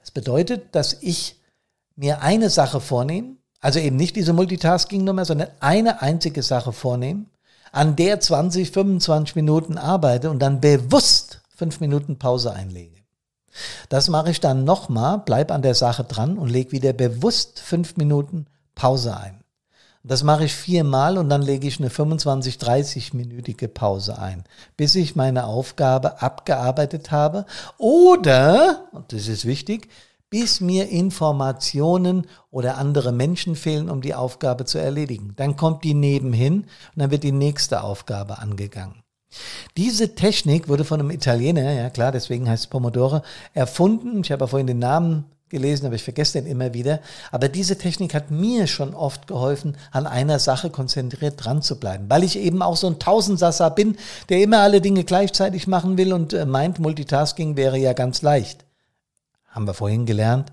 Das 0.00 0.10
bedeutet, 0.12 0.74
dass 0.74 0.94
ich 1.02 1.40
mir 1.96 2.22
eine 2.22 2.48
Sache 2.48 2.80
vornehme, 2.80 3.36
also 3.60 3.78
eben 3.78 3.96
nicht 3.96 4.16
diese 4.16 4.32
Multitasking-Nummer, 4.32 5.24
sondern 5.24 5.48
eine 5.60 6.00
einzige 6.00 6.42
Sache 6.42 6.72
vornehme, 6.72 7.26
an 7.72 7.96
der 7.96 8.20
20, 8.20 8.70
25 8.70 9.36
Minuten 9.36 9.78
arbeite 9.78 10.30
und 10.30 10.40
dann 10.40 10.60
bewusst 10.60 11.29
fünf 11.60 11.80
Minuten 11.80 12.18
Pause 12.18 12.54
einlege. 12.54 12.96
Das 13.90 14.08
mache 14.08 14.30
ich 14.30 14.40
dann 14.40 14.64
nochmal, 14.64 15.20
bleib 15.26 15.50
an 15.50 15.60
der 15.60 15.74
Sache 15.74 16.04
dran 16.04 16.38
und 16.38 16.48
lege 16.48 16.72
wieder 16.72 16.94
bewusst 16.94 17.60
fünf 17.60 17.98
Minuten 17.98 18.46
Pause 18.74 19.14
ein. 19.14 19.44
Das 20.02 20.22
mache 20.22 20.44
ich 20.44 20.54
viermal 20.54 21.18
und 21.18 21.28
dann 21.28 21.42
lege 21.42 21.68
ich 21.68 21.78
eine 21.78 21.90
25, 21.90 22.54
30-minütige 22.54 23.68
Pause 23.68 24.18
ein, 24.18 24.44
bis 24.78 24.94
ich 24.94 25.16
meine 25.16 25.44
Aufgabe 25.44 26.22
abgearbeitet 26.22 27.10
habe. 27.10 27.44
Oder, 27.76 28.88
und 28.92 29.12
das 29.12 29.28
ist 29.28 29.44
wichtig, 29.44 29.90
bis 30.30 30.62
mir 30.62 30.88
Informationen 30.88 32.26
oder 32.50 32.78
andere 32.78 33.12
Menschen 33.12 33.54
fehlen, 33.54 33.90
um 33.90 34.00
die 34.00 34.14
Aufgabe 34.14 34.64
zu 34.64 34.78
erledigen. 34.78 35.34
Dann 35.36 35.56
kommt 35.56 35.84
die 35.84 35.92
nebenhin 35.92 36.62
und 36.62 36.68
dann 36.96 37.10
wird 37.10 37.22
die 37.22 37.32
nächste 37.32 37.82
Aufgabe 37.82 38.38
angegangen. 38.38 38.99
Diese 39.76 40.14
Technik 40.14 40.68
wurde 40.68 40.84
von 40.84 41.00
einem 41.00 41.10
Italiener, 41.10 41.72
ja 41.72 41.90
klar, 41.90 42.12
deswegen 42.12 42.48
heißt 42.48 42.64
es 42.64 42.70
Pomodoro, 42.70 43.22
erfunden. 43.54 44.22
Ich 44.22 44.32
habe 44.32 44.44
ja 44.44 44.48
vorhin 44.48 44.66
den 44.66 44.80
Namen 44.80 45.24
gelesen, 45.50 45.86
aber 45.86 45.96
ich 45.96 46.04
vergesse 46.04 46.40
den 46.40 46.50
immer 46.50 46.72
wieder. 46.72 47.00
Aber 47.30 47.48
diese 47.48 47.76
Technik 47.76 48.14
hat 48.14 48.30
mir 48.30 48.66
schon 48.66 48.94
oft 48.94 49.26
geholfen, 49.26 49.76
an 49.90 50.06
einer 50.06 50.38
Sache 50.38 50.70
konzentriert 50.70 51.44
dran 51.44 51.60
zu 51.60 51.78
bleiben, 51.78 52.06
weil 52.08 52.24
ich 52.24 52.38
eben 52.38 52.62
auch 52.62 52.76
so 52.76 52.86
ein 52.86 52.98
Tausendsasser 52.98 53.70
bin, 53.70 53.96
der 54.28 54.40
immer 54.40 54.60
alle 54.60 54.80
Dinge 54.80 55.04
gleichzeitig 55.04 55.66
machen 55.66 55.98
will 55.98 56.12
und 56.12 56.32
äh, 56.32 56.46
meint, 56.46 56.78
Multitasking 56.78 57.56
wäre 57.56 57.78
ja 57.78 57.92
ganz 57.92 58.22
leicht. 58.22 58.64
Haben 59.48 59.66
wir 59.66 59.74
vorhin 59.74 60.06
gelernt, 60.06 60.52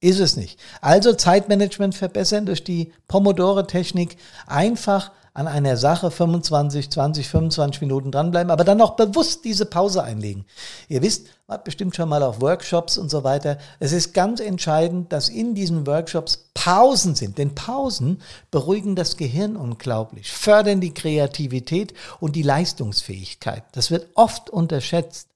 ist 0.00 0.20
es 0.20 0.36
nicht. 0.36 0.60
Also 0.82 1.14
Zeitmanagement 1.14 1.94
verbessern 1.94 2.44
durch 2.44 2.62
die 2.62 2.92
Pomodoro-Technik 3.08 4.18
einfach 4.46 5.12
an 5.34 5.48
einer 5.48 5.76
Sache 5.76 6.12
25, 6.12 6.90
20, 6.90 7.28
25 7.28 7.80
Minuten 7.80 8.12
dranbleiben, 8.12 8.52
aber 8.52 8.62
dann 8.62 8.80
auch 8.80 8.94
bewusst 8.94 9.44
diese 9.44 9.66
Pause 9.66 10.04
einlegen. 10.04 10.46
Ihr 10.88 11.02
wisst, 11.02 11.26
man 11.48 11.56
hat 11.56 11.64
bestimmt 11.64 11.96
schon 11.96 12.08
mal 12.08 12.22
auf 12.22 12.40
Workshops 12.40 12.96
und 12.96 13.10
so 13.10 13.24
weiter. 13.24 13.58
Es 13.80 13.92
ist 13.92 14.14
ganz 14.14 14.38
entscheidend, 14.38 15.12
dass 15.12 15.28
in 15.28 15.56
diesen 15.56 15.88
Workshops 15.88 16.50
Pausen 16.54 17.16
sind, 17.16 17.36
denn 17.36 17.56
Pausen 17.56 18.22
beruhigen 18.52 18.94
das 18.94 19.16
Gehirn 19.16 19.56
unglaublich, 19.56 20.30
fördern 20.30 20.80
die 20.80 20.94
Kreativität 20.94 21.94
und 22.20 22.36
die 22.36 22.42
Leistungsfähigkeit. 22.42 23.64
Das 23.72 23.90
wird 23.90 24.06
oft 24.14 24.50
unterschätzt. 24.50 25.33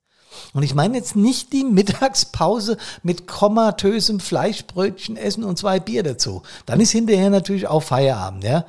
Und 0.55 0.63
ich 0.63 0.75
meine 0.75 0.97
jetzt 0.97 1.17
nicht 1.17 1.53
die 1.53 1.65
Mittagspause 1.65 2.77
mit 3.03 3.27
komatösem 3.27 4.21
Fleischbrötchen 4.21 5.17
essen 5.17 5.45
und 5.45 5.59
zwei 5.59 5.81
Bier 5.81 6.03
dazu. 6.03 6.43
Dann 6.67 6.81
ist 6.81 6.91
hinterher 6.91 7.31
natürlich 7.31 7.67
auch 7.69 7.83
Feierabend, 7.83 8.45
ja. 8.45 8.65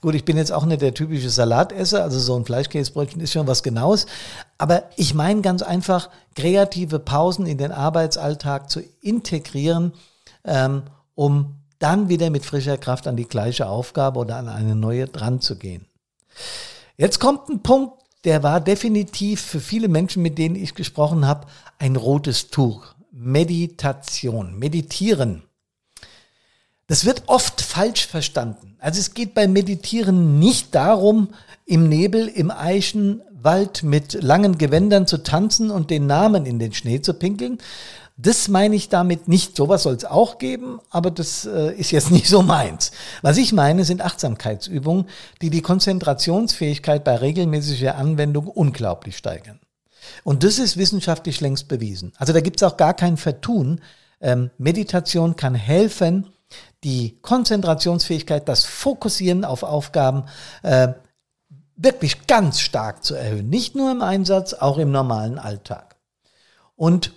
Gut, 0.00 0.14
ich 0.14 0.24
bin 0.24 0.36
jetzt 0.36 0.52
auch 0.52 0.64
nicht 0.64 0.82
der 0.82 0.94
typische 0.94 1.30
Salatesser, 1.30 2.02
also 2.02 2.18
so 2.18 2.36
ein 2.36 2.44
Fleischkäsebrötchen 2.44 3.20
ist 3.20 3.32
schon 3.32 3.46
was 3.46 3.62
Genaues. 3.62 4.06
Aber 4.58 4.84
ich 4.96 5.14
meine 5.14 5.42
ganz 5.42 5.62
einfach, 5.62 6.10
kreative 6.34 6.98
Pausen 6.98 7.46
in 7.46 7.58
den 7.58 7.72
Arbeitsalltag 7.72 8.70
zu 8.70 8.80
integrieren, 9.00 9.92
ähm, 10.44 10.82
um 11.14 11.56
dann 11.78 12.08
wieder 12.08 12.30
mit 12.30 12.44
frischer 12.44 12.78
Kraft 12.78 13.06
an 13.08 13.16
die 13.16 13.28
gleiche 13.28 13.66
Aufgabe 13.66 14.20
oder 14.20 14.36
an 14.36 14.48
eine 14.48 14.76
neue 14.76 15.06
dran 15.06 15.40
zu 15.40 15.56
gehen. 15.56 15.86
Jetzt 16.96 17.18
kommt 17.18 17.48
ein 17.48 17.62
Punkt, 17.62 18.01
der 18.24 18.42
war 18.42 18.60
definitiv 18.60 19.40
für 19.40 19.60
viele 19.60 19.88
Menschen, 19.88 20.22
mit 20.22 20.38
denen 20.38 20.56
ich 20.56 20.74
gesprochen 20.74 21.26
habe, 21.26 21.46
ein 21.78 21.96
rotes 21.96 22.48
Tuch. 22.48 22.94
Meditation, 23.10 24.58
meditieren. 24.58 25.42
Das 26.86 27.04
wird 27.04 27.24
oft 27.26 27.60
falsch 27.60 28.06
verstanden. 28.06 28.76
Also 28.78 29.00
es 29.00 29.14
geht 29.14 29.34
beim 29.34 29.52
Meditieren 29.52 30.38
nicht 30.38 30.74
darum, 30.74 31.28
im 31.66 31.88
Nebel, 31.88 32.28
im 32.28 32.50
Eichenwald 32.50 33.32
Wald 33.42 33.82
mit 33.82 34.14
langen 34.22 34.58
Gewändern 34.58 35.06
zu 35.06 35.18
tanzen 35.18 35.70
und 35.70 35.90
den 35.90 36.06
Namen 36.06 36.46
in 36.46 36.58
den 36.58 36.72
Schnee 36.72 37.00
zu 37.00 37.14
pinkeln. 37.14 37.58
Das 38.16 38.48
meine 38.48 38.76
ich 38.76 38.88
damit 38.88 39.26
nicht. 39.28 39.56
Sowas 39.56 39.84
soll 39.84 39.94
es 39.94 40.04
auch 40.04 40.38
geben, 40.38 40.80
aber 40.90 41.10
das 41.10 41.46
äh, 41.46 41.74
ist 41.74 41.90
jetzt 41.90 42.10
nicht 42.12 42.28
so 42.28 42.42
meins. 42.42 42.92
Was 43.22 43.36
ich 43.36 43.52
meine, 43.52 43.84
sind 43.84 44.02
Achtsamkeitsübungen, 44.02 45.06
die 45.40 45.50
die 45.50 45.62
Konzentrationsfähigkeit 45.62 47.04
bei 47.04 47.16
regelmäßiger 47.16 47.96
Anwendung 47.96 48.48
unglaublich 48.48 49.16
steigern. 49.16 49.60
Und 50.24 50.44
das 50.44 50.58
ist 50.58 50.76
wissenschaftlich 50.76 51.40
längst 51.40 51.68
bewiesen. 51.68 52.12
Also 52.16 52.32
da 52.32 52.40
gibt 52.40 52.60
es 52.60 52.68
auch 52.68 52.76
gar 52.76 52.94
kein 52.94 53.16
Vertun. 53.16 53.80
Ähm, 54.20 54.50
Meditation 54.58 55.36
kann 55.36 55.54
helfen, 55.54 56.28
die 56.84 57.18
Konzentrationsfähigkeit, 57.22 58.48
das 58.48 58.64
Fokussieren 58.64 59.44
auf 59.44 59.62
Aufgaben 59.62 60.24
äh, 60.62 60.88
wirklich 61.76 62.26
ganz 62.26 62.60
stark 62.60 63.04
zu 63.04 63.14
erhöhen. 63.14 63.48
Nicht 63.48 63.74
nur 63.74 63.90
im 63.90 64.02
Einsatz, 64.02 64.54
auch 64.54 64.78
im 64.78 64.90
normalen 64.90 65.38
Alltag. 65.38 65.96
Und 66.76 67.12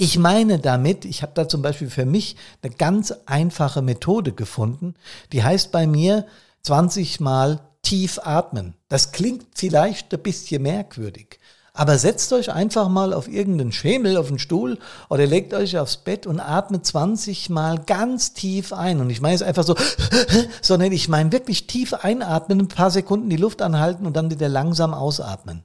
ich 0.00 0.18
meine 0.18 0.58
damit, 0.58 1.04
ich 1.04 1.20
habe 1.20 1.32
da 1.34 1.46
zum 1.46 1.60
Beispiel 1.60 1.90
für 1.90 2.06
mich 2.06 2.36
eine 2.62 2.74
ganz 2.74 3.12
einfache 3.26 3.82
Methode 3.82 4.32
gefunden, 4.32 4.94
die 5.30 5.44
heißt 5.44 5.72
bei 5.72 5.86
mir 5.86 6.24
20 6.62 7.20
Mal 7.20 7.60
tief 7.82 8.18
atmen. 8.22 8.72
Das 8.88 9.12
klingt 9.12 9.44
vielleicht 9.54 10.14
ein 10.14 10.22
bisschen 10.22 10.62
merkwürdig. 10.62 11.38
Aber 11.74 11.98
setzt 11.98 12.32
euch 12.32 12.50
einfach 12.50 12.88
mal 12.88 13.12
auf 13.12 13.28
irgendeinen 13.28 13.72
Schemel, 13.72 14.16
auf 14.16 14.28
den 14.28 14.38
Stuhl 14.38 14.78
oder 15.10 15.26
legt 15.26 15.52
euch 15.52 15.78
aufs 15.78 15.98
Bett 15.98 16.26
und 16.26 16.40
atmet 16.40 16.86
20 16.86 17.50
Mal 17.50 17.78
ganz 17.80 18.32
tief 18.32 18.72
ein. 18.72 19.02
Und 19.02 19.10
ich 19.10 19.20
meine 19.20 19.34
es 19.34 19.42
einfach 19.42 19.64
so, 19.64 19.76
sondern 20.62 20.92
ich 20.92 21.10
meine 21.10 21.30
wirklich 21.30 21.66
tief 21.66 21.92
einatmen, 21.92 22.60
ein 22.60 22.68
paar 22.68 22.90
Sekunden 22.90 23.28
die 23.28 23.36
Luft 23.36 23.60
anhalten 23.60 24.06
und 24.06 24.16
dann 24.16 24.30
wieder 24.30 24.48
langsam 24.48 24.94
ausatmen. 24.94 25.62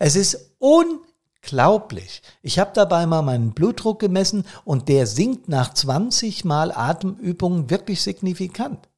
Es 0.00 0.16
ist 0.16 0.56
un 0.60 0.98
Unglaublich. 1.46 2.22
Ich 2.42 2.58
habe 2.58 2.72
dabei 2.74 3.06
mal 3.06 3.22
meinen 3.22 3.52
Blutdruck 3.52 4.00
gemessen 4.00 4.44
und 4.64 4.88
der 4.88 5.06
sinkt 5.06 5.48
nach 5.48 5.72
20 5.72 6.44
Mal 6.44 6.72
Atemübungen 6.72 7.70
wirklich 7.70 8.02
signifikant. 8.02 8.88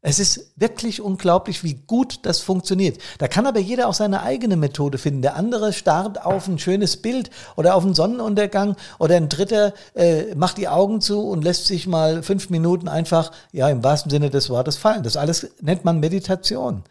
Es 0.00 0.18
ist 0.18 0.54
wirklich 0.56 1.00
unglaublich, 1.00 1.62
wie 1.62 1.74
gut 1.86 2.18
das 2.24 2.40
funktioniert. 2.40 2.98
Da 3.18 3.28
kann 3.28 3.46
aber 3.46 3.60
jeder 3.60 3.86
auch 3.86 3.94
seine 3.94 4.22
eigene 4.22 4.56
Methode 4.56 4.98
finden. 4.98 5.22
Der 5.22 5.36
andere 5.36 5.72
starrt 5.72 6.24
auf 6.24 6.48
ein 6.48 6.58
schönes 6.58 6.96
Bild 6.96 7.30
oder 7.54 7.76
auf 7.76 7.84
einen 7.84 7.94
Sonnenuntergang 7.94 8.74
oder 8.98 9.16
ein 9.16 9.28
dritter 9.28 9.72
äh, 9.94 10.34
macht 10.34 10.58
die 10.58 10.66
Augen 10.66 11.00
zu 11.00 11.28
und 11.28 11.44
lässt 11.44 11.66
sich 11.66 11.86
mal 11.86 12.24
fünf 12.24 12.50
Minuten 12.50 12.88
einfach, 12.88 13.30
ja, 13.52 13.68
im 13.68 13.84
wahrsten 13.84 14.10
Sinne 14.10 14.30
des 14.30 14.50
Wortes 14.50 14.76
fallen. 14.76 15.04
Das 15.04 15.16
alles 15.16 15.52
nennt 15.60 15.84
man 15.84 16.00
Meditation. 16.00 16.82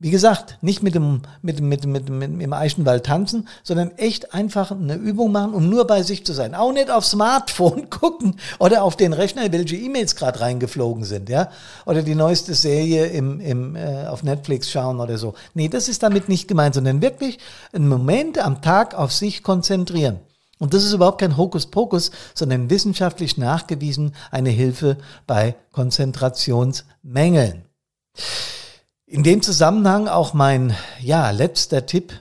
Wie 0.00 0.10
gesagt, 0.10 0.58
nicht 0.60 0.82
mit 0.82 0.96
dem, 0.96 1.22
mit, 1.40 1.60
mit, 1.60 1.86
mit, 1.86 2.10
mit, 2.10 2.40
im 2.40 2.52
Eichenwald 2.52 3.06
tanzen, 3.06 3.48
sondern 3.62 3.92
echt 3.92 4.34
einfach 4.34 4.72
eine 4.72 4.96
Übung 4.96 5.30
machen, 5.30 5.54
um 5.54 5.70
nur 5.70 5.86
bei 5.86 6.02
sich 6.02 6.26
zu 6.26 6.32
sein. 6.32 6.54
Auch 6.54 6.72
nicht 6.72 6.90
aufs 6.90 7.12
Smartphone 7.12 7.88
gucken 7.90 8.36
oder 8.58 8.82
auf 8.82 8.96
den 8.96 9.12
Rechner, 9.12 9.50
welche 9.52 9.76
E-Mails 9.76 10.16
gerade 10.16 10.40
reingeflogen 10.40 11.04
sind, 11.04 11.28
ja. 11.28 11.48
Oder 11.86 12.02
die 12.02 12.16
neueste 12.16 12.54
Serie 12.54 13.06
im, 13.06 13.40
im, 13.40 13.76
äh, 13.76 14.06
auf 14.06 14.24
Netflix 14.24 14.70
schauen 14.70 14.98
oder 14.98 15.16
so. 15.16 15.34
Nee, 15.54 15.68
das 15.68 15.88
ist 15.88 16.02
damit 16.02 16.28
nicht 16.28 16.48
gemeint, 16.48 16.74
sondern 16.74 17.00
wirklich 17.00 17.38
einen 17.72 17.88
Moment 17.88 18.38
am 18.38 18.62
Tag 18.62 18.94
auf 18.94 19.12
sich 19.12 19.44
konzentrieren. 19.44 20.18
Und 20.58 20.74
das 20.74 20.84
ist 20.84 20.92
überhaupt 20.92 21.20
kein 21.20 21.36
Hokuspokus, 21.36 22.10
sondern 22.34 22.68
wissenschaftlich 22.68 23.38
nachgewiesen 23.38 24.14
eine 24.30 24.50
Hilfe 24.50 24.96
bei 25.26 25.54
Konzentrationsmängeln. 25.72 27.64
In 29.14 29.22
dem 29.22 29.42
Zusammenhang 29.42 30.08
auch 30.08 30.34
mein 30.34 30.74
ja, 31.00 31.30
letzter 31.30 31.86
Tipp, 31.86 32.14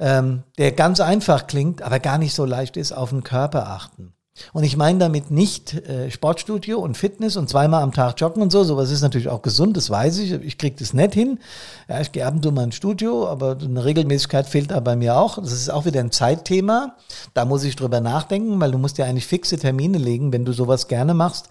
ähm, 0.00 0.42
der 0.58 0.72
ganz 0.72 0.98
einfach 0.98 1.46
klingt, 1.46 1.80
aber 1.80 2.00
gar 2.00 2.18
nicht 2.18 2.34
so 2.34 2.44
leicht 2.44 2.76
ist, 2.76 2.90
auf 2.90 3.10
den 3.10 3.22
Körper 3.22 3.68
achten. 3.68 4.12
Und 4.52 4.64
ich 4.64 4.76
meine 4.76 4.98
damit 4.98 5.30
nicht 5.30 5.74
äh, 5.74 6.10
Sportstudio 6.10 6.80
und 6.80 6.96
Fitness 6.96 7.36
und 7.36 7.48
zweimal 7.48 7.84
am 7.84 7.92
Tag 7.92 8.20
joggen 8.20 8.42
und 8.42 8.50
so. 8.50 8.64
Sowas 8.64 8.90
ist 8.90 9.02
natürlich 9.02 9.28
auch 9.28 9.42
gesund, 9.42 9.76
das 9.76 9.90
weiß 9.90 10.18
ich. 10.18 10.32
Ich 10.32 10.58
kriege 10.58 10.74
das 10.76 10.92
nicht 10.92 11.14
hin. 11.14 11.38
Ja, 11.88 12.00
ich 12.00 12.10
gehe 12.10 12.26
ab 12.26 12.34
und 12.34 12.42
zu 12.42 12.50
mal 12.50 12.64
ins 12.64 12.74
Studio, 12.74 13.28
aber 13.28 13.56
eine 13.62 13.84
Regelmäßigkeit 13.84 14.48
fehlt 14.48 14.72
da 14.72 14.80
bei 14.80 14.96
mir 14.96 15.16
auch. 15.16 15.36
Das 15.38 15.52
ist 15.52 15.70
auch 15.70 15.84
wieder 15.84 16.00
ein 16.00 16.10
Zeitthema. 16.10 16.96
Da 17.32 17.44
muss 17.44 17.62
ich 17.62 17.76
drüber 17.76 18.00
nachdenken, 18.00 18.60
weil 18.60 18.72
du 18.72 18.78
musst 18.78 18.98
ja 18.98 19.04
eigentlich 19.04 19.28
fixe 19.28 19.56
Termine 19.56 19.98
legen, 19.98 20.32
wenn 20.32 20.44
du 20.44 20.52
sowas 20.52 20.88
gerne 20.88 21.14
machst, 21.14 21.48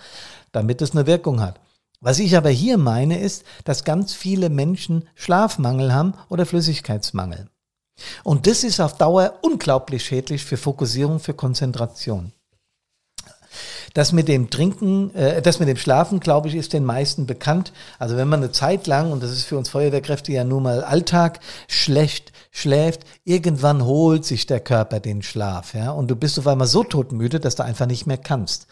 damit 0.52 0.82
es 0.82 0.92
eine 0.92 1.08
Wirkung 1.08 1.40
hat. 1.40 1.58
Was 2.00 2.20
ich 2.20 2.38
aber 2.38 2.50
hier 2.50 2.78
meine, 2.78 3.20
ist, 3.20 3.44
dass 3.64 3.84
ganz 3.84 4.14
viele 4.14 4.50
Menschen 4.50 5.08
Schlafmangel 5.16 5.94
haben 5.94 6.14
oder 6.30 6.46
Flüssigkeitsmangel. 6.46 7.50
Und 8.24 8.46
das 8.46 8.64
ist 8.64 8.80
auf 8.80 8.98
Dauer 8.98 9.40
unglaublich 9.42 10.06
schädlich 10.06 10.46
für 10.46 10.58
Fokussierung, 10.58 11.20
für 11.20 11.34
Konzentration. 11.34 12.32
Das 13.96 14.12
mit 14.12 14.28
dem 14.28 14.52
Trinken, 14.52 15.16
äh, 15.16 15.42
das 15.42 15.60
mit 15.60 15.68
dem 15.68 15.78
Schlafen, 15.78 16.20
glaube 16.20 16.50
ich, 16.50 16.56
ist 16.56 16.74
den 16.74 16.86
meisten 16.86 17.26
bekannt. 17.26 17.74
Also 17.98 18.16
wenn 18.16 18.28
man 18.28 18.42
eine 18.42 18.52
Zeit 18.52 18.86
lang, 18.86 19.12
und 19.12 19.24
das 19.24 19.32
ist 19.32 19.46
für 19.46 19.58
uns 19.58 19.70
Feuerwehrkräfte 19.70 20.32
ja 20.32 20.44
nun 20.44 20.64
mal 20.64 20.84
Alltag, 20.84 21.40
schlecht 21.68 22.32
schläft, 22.58 23.02
irgendwann 23.24 23.86
holt 23.86 24.26
sich 24.26 24.48
der 24.48 24.60
Körper 24.60 25.00
den 25.00 25.22
Schlaf, 25.22 25.76
ja, 25.76 25.92
und 25.92 26.10
du 26.10 26.16
bist 26.16 26.40
auf 26.40 26.48
einmal 26.48 26.66
so 26.66 26.84
todmüde, 26.84 27.40
dass 27.40 27.56
du 27.56 27.64
einfach 27.64 27.86
nicht 27.86 28.08
mehr 28.08 28.18
kannst. 28.18 28.66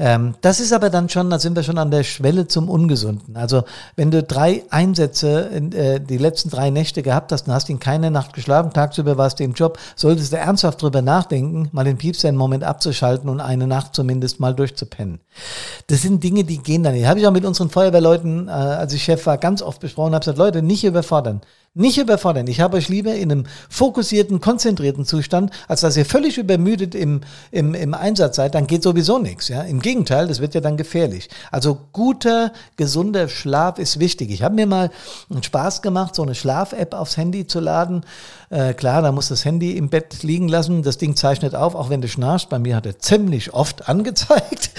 Ähm, 0.00 0.34
das 0.40 0.58
ist 0.58 0.72
aber 0.72 0.90
dann 0.90 1.08
schon, 1.08 1.30
da 1.30 1.38
sind 1.38 1.54
wir 1.54 1.62
schon 1.62 1.78
an 1.78 1.92
der 1.92 2.02
Schwelle 2.02 2.48
zum 2.48 2.68
Ungesunden. 2.68 3.36
Also 3.36 3.62
wenn 3.94 4.10
du 4.10 4.24
drei 4.24 4.64
Einsätze, 4.70 5.50
in, 5.54 5.70
äh, 5.72 6.00
die 6.00 6.18
letzten 6.18 6.50
drei 6.50 6.70
Nächte 6.70 7.02
gehabt 7.02 7.30
hast 7.30 7.46
und 7.46 7.54
hast 7.54 7.68
ihn 7.68 7.78
keine 7.78 8.10
Nacht 8.10 8.32
geschlafen, 8.32 8.72
tagsüber 8.72 9.16
warst 9.16 9.38
du 9.38 9.44
im 9.44 9.52
Job, 9.52 9.78
solltest 9.94 10.32
du 10.32 10.38
ernsthaft 10.38 10.82
drüber 10.82 11.02
nachdenken, 11.02 11.68
mal 11.70 11.84
den 11.84 11.98
Piepser 11.98 12.26
einen 12.26 12.36
Moment 12.36 12.64
abzuschalten 12.64 13.28
und 13.28 13.40
eine 13.40 13.68
Nacht 13.68 13.94
zumindest 13.94 14.40
mal 14.40 14.54
durchzupennen. 14.54 15.20
Das 15.86 16.02
sind 16.02 16.24
Dinge, 16.24 16.42
die 16.42 16.58
gehen 16.58 16.82
dann 16.82 16.94
nicht. 16.94 17.06
Habe 17.06 17.20
ich 17.20 17.26
auch 17.26 17.32
mit 17.32 17.44
unseren 17.44 17.70
Feuerwehrleuten, 17.70 18.48
äh, 18.48 18.50
als 18.50 18.92
ich 18.94 19.04
Chef 19.04 19.24
war, 19.26 19.38
ganz 19.38 19.62
oft 19.62 19.80
besprochen, 19.80 20.14
habe 20.14 20.20
gesagt, 20.20 20.38
Leute, 20.38 20.62
nicht 20.62 20.82
überfordern. 20.82 21.40
Nicht 21.74 21.96
überfordern. 21.96 22.48
Ich 22.48 22.60
habe 22.60 22.76
euch 22.76 22.90
lieber 22.90 23.14
in 23.14 23.32
einem 23.32 23.46
fokussierten, 23.70 24.40
konzentrierten 24.40 25.06
Zustand, 25.06 25.50
als 25.68 25.80
dass 25.80 25.96
ihr 25.96 26.04
völlig 26.04 26.36
übermüdet 26.36 26.94
im, 26.94 27.22
im, 27.50 27.72
im 27.72 27.94
Einsatz 27.94 28.36
seid, 28.36 28.54
dann 28.54 28.66
geht 28.66 28.82
sowieso 28.82 29.18
nichts. 29.18 29.48
Ja? 29.48 29.62
Im 29.62 29.80
Gegenteil, 29.80 30.28
das 30.28 30.40
wird 30.40 30.52
ja 30.52 30.60
dann 30.60 30.76
gefährlich. 30.76 31.30
Also 31.50 31.78
guter, 31.92 32.52
gesunder 32.76 33.26
Schlaf 33.26 33.78
ist 33.78 33.98
wichtig. 33.98 34.30
Ich 34.30 34.42
habe 34.42 34.54
mir 34.54 34.66
mal 34.66 34.90
einen 35.30 35.42
Spaß 35.42 35.80
gemacht, 35.80 36.14
so 36.14 36.22
eine 36.22 36.34
Schlaf-App 36.34 36.92
aufs 36.92 37.16
Handy 37.16 37.46
zu 37.46 37.58
laden. 37.58 38.04
Äh, 38.50 38.74
klar, 38.74 39.00
da 39.00 39.10
muss 39.10 39.28
das 39.28 39.46
Handy 39.46 39.74
im 39.78 39.88
Bett 39.88 40.22
liegen 40.22 40.48
lassen. 40.48 40.82
Das 40.82 40.98
Ding 40.98 41.16
zeichnet 41.16 41.54
auf, 41.54 41.74
auch 41.74 41.88
wenn 41.88 42.02
du 42.02 42.08
schnarchst. 42.08 42.50
Bei 42.50 42.58
mir 42.58 42.76
hat 42.76 42.84
er 42.84 42.98
ziemlich 42.98 43.54
oft 43.54 43.88
angezeigt. 43.88 44.72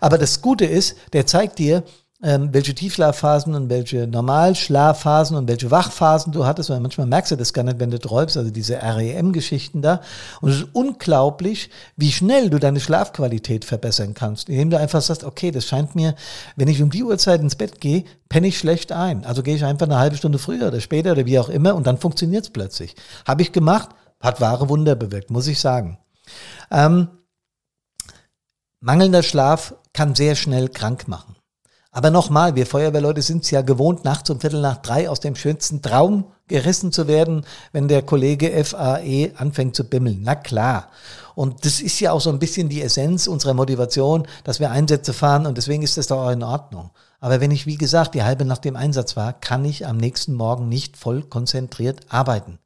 Aber 0.00 0.18
das 0.18 0.40
Gute 0.40 0.66
ist, 0.66 0.96
der 1.12 1.26
zeigt 1.26 1.58
dir, 1.58 1.82
ähm, 2.26 2.52
welche 2.52 2.74
Tiefschlafphasen 2.74 3.54
und 3.54 3.70
welche 3.70 4.08
Normalschlafphasen 4.08 5.36
und 5.36 5.46
welche 5.46 5.70
Wachphasen 5.70 6.32
du 6.32 6.44
hattest, 6.44 6.70
weil 6.70 6.80
manchmal 6.80 7.06
merkst 7.06 7.30
du 7.30 7.36
das 7.36 7.52
gar 7.52 7.62
nicht, 7.62 7.78
wenn 7.78 7.92
du 7.92 8.00
träumst, 8.00 8.36
also 8.36 8.50
diese 8.50 8.82
REM-Geschichten 8.82 9.80
da. 9.80 10.00
Und 10.40 10.50
es 10.50 10.56
ist 10.56 10.68
unglaublich, 10.72 11.70
wie 11.96 12.10
schnell 12.10 12.50
du 12.50 12.58
deine 12.58 12.80
Schlafqualität 12.80 13.64
verbessern 13.64 14.14
kannst, 14.14 14.48
indem 14.48 14.70
du 14.70 14.78
einfach 14.78 15.02
sagst, 15.02 15.22
okay, 15.22 15.52
das 15.52 15.66
scheint 15.66 15.94
mir, 15.94 16.16
wenn 16.56 16.66
ich 16.66 16.82
um 16.82 16.90
die 16.90 17.04
Uhrzeit 17.04 17.40
ins 17.40 17.54
Bett 17.54 17.80
gehe, 17.80 18.02
penne 18.28 18.48
ich 18.48 18.58
schlecht 18.58 18.90
ein. 18.90 19.24
Also 19.24 19.44
gehe 19.44 19.54
ich 19.54 19.64
einfach 19.64 19.86
eine 19.86 20.00
halbe 20.00 20.16
Stunde 20.16 20.40
früher 20.40 20.66
oder 20.66 20.80
später 20.80 21.12
oder 21.12 21.26
wie 21.26 21.38
auch 21.38 21.48
immer 21.48 21.76
und 21.76 21.86
dann 21.86 21.98
funktioniert 21.98 22.42
es 22.42 22.50
plötzlich. 22.50 22.96
Habe 23.24 23.42
ich 23.42 23.52
gemacht, 23.52 23.90
hat 24.20 24.40
wahre 24.40 24.68
Wunder 24.68 24.96
bewirkt, 24.96 25.30
muss 25.30 25.46
ich 25.46 25.60
sagen. 25.60 25.98
Ähm, 26.72 27.06
mangelnder 28.80 29.22
Schlaf 29.22 29.74
kann 29.92 30.16
sehr 30.16 30.34
schnell 30.34 30.68
krank 30.68 31.06
machen. 31.06 31.35
Aber 31.96 32.10
nochmal, 32.10 32.56
wir 32.56 32.66
Feuerwehrleute 32.66 33.22
sind 33.22 33.44
es 33.44 33.50
ja 33.50 33.62
gewohnt, 33.62 34.04
nachts 34.04 34.28
um 34.28 34.38
Viertel 34.38 34.60
nach 34.60 34.76
drei 34.76 35.08
aus 35.08 35.20
dem 35.20 35.34
schönsten 35.34 35.80
Traum 35.80 36.26
gerissen 36.46 36.92
zu 36.92 37.08
werden, 37.08 37.46
wenn 37.72 37.88
der 37.88 38.02
Kollege 38.02 38.62
FAE 38.62 39.32
anfängt 39.34 39.74
zu 39.74 39.84
bimmeln. 39.84 40.20
Na 40.22 40.34
klar. 40.34 40.90
Und 41.34 41.64
das 41.64 41.80
ist 41.80 41.98
ja 42.00 42.12
auch 42.12 42.20
so 42.20 42.28
ein 42.28 42.38
bisschen 42.38 42.68
die 42.68 42.82
Essenz 42.82 43.26
unserer 43.26 43.54
Motivation, 43.54 44.28
dass 44.44 44.60
wir 44.60 44.70
Einsätze 44.70 45.14
fahren 45.14 45.46
und 45.46 45.56
deswegen 45.56 45.82
ist 45.82 45.96
das 45.96 46.08
doch 46.08 46.18
auch 46.18 46.30
in 46.30 46.42
Ordnung. 46.42 46.90
Aber 47.18 47.40
wenn 47.40 47.50
ich, 47.50 47.64
wie 47.64 47.78
gesagt, 47.78 48.14
die 48.14 48.24
halbe 48.24 48.44
nach 48.44 48.58
dem 48.58 48.76
Einsatz 48.76 49.16
war, 49.16 49.32
kann 49.32 49.64
ich 49.64 49.86
am 49.86 49.96
nächsten 49.96 50.34
Morgen 50.34 50.68
nicht 50.68 50.98
voll 50.98 51.22
konzentriert 51.22 52.00
arbeiten. 52.10 52.58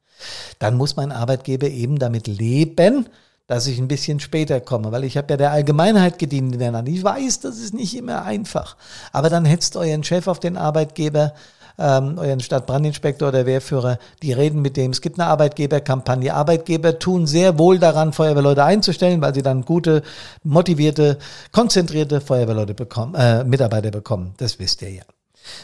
Dann 0.59 0.75
muss 0.75 0.97
mein 0.97 1.13
Arbeitgeber 1.13 1.69
eben 1.69 1.99
damit 1.99 2.27
leben, 2.27 3.07
dass 3.47 3.67
ich 3.67 3.79
ein 3.79 3.87
bisschen 3.87 4.19
später 4.19 4.61
komme, 4.61 4.91
weil 4.91 5.03
ich 5.03 5.17
habe 5.17 5.33
ja 5.33 5.37
der 5.37 5.51
Allgemeinheit 5.51 6.19
gedient 6.19 6.53
in 6.53 6.59
der 6.59 6.71
Land. 6.71 6.87
Ich 6.87 7.03
weiß, 7.03 7.41
das 7.41 7.57
ist 7.57 7.73
nicht 7.73 7.95
immer 7.97 8.23
einfach. 8.23 8.77
Aber 9.11 9.29
dann 9.29 9.45
hetzt 9.45 9.75
euren 9.75 10.03
Chef 10.03 10.27
auf 10.27 10.39
den 10.39 10.57
Arbeitgeber, 10.57 11.33
ähm, 11.77 12.17
euren 12.17 12.39
Stadtbrandinspektor 12.39 13.29
oder 13.29 13.45
Wehrführer, 13.45 13.97
die 14.21 14.33
reden 14.33 14.61
mit 14.61 14.77
dem. 14.77 14.91
Es 14.91 15.01
gibt 15.01 15.19
eine 15.19 15.29
Arbeitgeberkampagne. 15.29 16.33
Arbeitgeber 16.33 16.99
tun 16.99 17.27
sehr 17.27 17.57
wohl 17.57 17.79
daran, 17.79 18.13
Feuerwehrleute 18.13 18.63
einzustellen, 18.63 19.21
weil 19.21 19.33
sie 19.33 19.41
dann 19.41 19.65
gute, 19.65 20.03
motivierte, 20.43 21.17
konzentrierte 21.51 22.21
Feuerwehrleute 22.21 22.73
bekommen, 22.73 23.15
äh, 23.15 23.43
Mitarbeiter 23.43 23.91
bekommen. 23.91 24.33
Das 24.37 24.59
wisst 24.59 24.81
ihr 24.81 24.91
ja. 24.91 25.03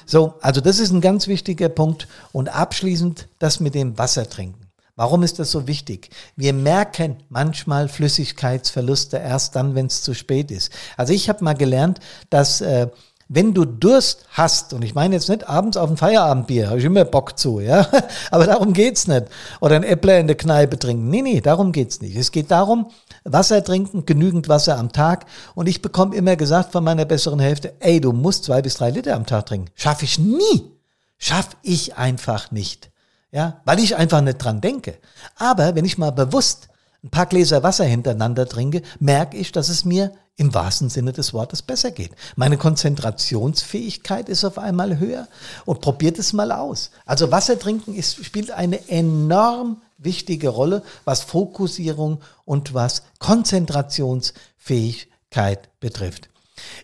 So, 0.06 0.34
also 0.42 0.60
das 0.60 0.80
ist 0.80 0.92
ein 0.92 1.02
ganz 1.02 1.28
wichtiger 1.28 1.70
Punkt. 1.70 2.08
Und 2.32 2.50
abschließend 2.50 3.28
das 3.40 3.60
mit 3.60 3.76
dem 3.76 3.98
Wasser 3.98 4.30
trinken. 4.30 4.67
Warum 4.98 5.22
ist 5.22 5.38
das 5.38 5.52
so 5.52 5.68
wichtig? 5.68 6.10
Wir 6.36 6.54
merken 6.54 7.18
manchmal 7.30 7.88
Flüssigkeitsverluste 7.88 9.18
erst 9.18 9.56
dann, 9.56 9.76
wenn 9.76 9.86
es 9.86 10.02
zu 10.02 10.16
spät 10.16 10.50
ist. 10.50 10.74
Also 10.98 11.14
ich 11.14 11.30
habe 11.30 11.44
mal 11.44 11.54
gelernt, 11.54 12.00
dass 12.32 12.62
äh, 12.62 12.88
wenn 13.30 13.54
du 13.54 13.64
Durst 13.64 14.26
hast, 14.32 14.74
und 14.74 14.84
ich 14.84 14.96
meine 14.96 15.14
jetzt 15.14 15.30
nicht 15.30 15.48
abends 15.48 15.78
auf 15.78 15.92
ein 15.92 15.98
Feierabendbier, 15.98 16.70
habe 16.70 16.80
ich 16.80 16.86
immer 16.86 17.06
Bock 17.06 17.38
zu, 17.38 17.60
ja, 17.60 17.88
aber 18.32 18.48
darum 18.48 18.74
geht's 18.74 19.08
nicht. 19.08 19.26
Oder 19.62 19.76
ein 19.76 19.84
Äppler 19.84 20.18
in 20.18 20.26
der 20.26 20.36
Kneipe 20.36 20.80
trinken. 20.80 21.10
Nee, 21.10 21.22
nee, 21.22 21.42
darum 21.42 21.74
geht's 21.74 22.02
nicht. 22.02 22.16
Es 22.16 22.32
geht 22.32 22.50
darum, 22.50 22.90
Wasser 23.24 23.64
trinken, 23.64 24.08
genügend 24.08 24.50
Wasser 24.50 24.80
am 24.80 24.92
Tag. 24.92 25.28
Und 25.54 25.68
ich 25.68 25.84
bekomme 25.84 26.16
immer 26.16 26.38
gesagt 26.38 26.72
von 26.72 26.84
meiner 26.84 27.06
besseren 27.06 27.40
Hälfte, 27.40 27.76
ey, 27.82 28.02
du 28.02 28.14
musst 28.14 28.46
zwei 28.46 28.64
bis 28.64 28.74
drei 28.74 28.90
Liter 28.90 29.16
am 29.16 29.28
Tag 29.28 29.46
trinken. 29.46 29.70
Schaffe 29.76 30.06
ich 30.06 30.18
nie. 30.18 30.72
Schaff 31.20 31.50
ich 31.62 31.98
einfach 31.98 32.50
nicht 32.50 32.90
ja, 33.32 33.62
weil 33.66 33.80
ich 33.80 33.96
einfach 33.96 34.22
nicht 34.22 34.38
dran 34.38 34.62
denke. 34.62 34.98
Aber 35.36 35.76
wenn 35.76 35.86
ich 35.86 35.98
mal 35.98 36.12
bewusst 36.12 36.70
ein 37.04 37.10
paar 37.10 37.26
Gläser 37.26 37.64
Wasser 37.64 37.86
hintereinander 37.86 38.48
trinke, 38.48 38.82
merke 39.00 39.38
ich, 39.38 39.52
dass 39.52 39.70
es 39.70 39.86
mir 39.86 40.12
im 40.38 40.54
wahrsten 40.54 40.90
Sinne 40.90 41.12
des 41.14 41.34
Wortes 41.34 41.64
besser 41.64 41.92
geht. 41.92 42.12
Meine 42.36 42.58
Konzentrationsfähigkeit 42.58 44.30
ist 44.30 44.46
auf 44.46 44.60
einmal 44.60 45.00
höher 45.00 45.28
und 45.66 45.82
probiert 45.82 46.20
es 46.20 46.32
mal 46.32 46.52
aus. 46.52 46.92
Also 47.06 47.32
Wasser 47.32 47.58
trinken 47.58 47.96
ist, 47.96 48.24
spielt 48.24 48.52
eine 48.52 48.88
enorm 48.88 49.82
wichtige 49.98 50.50
Rolle, 50.50 50.84
was 51.06 51.22
Fokussierung 51.22 52.22
und 52.46 52.76
was 52.76 53.02
Konzentrationsfähigkeit 53.18 55.70
betrifft. 55.80 56.30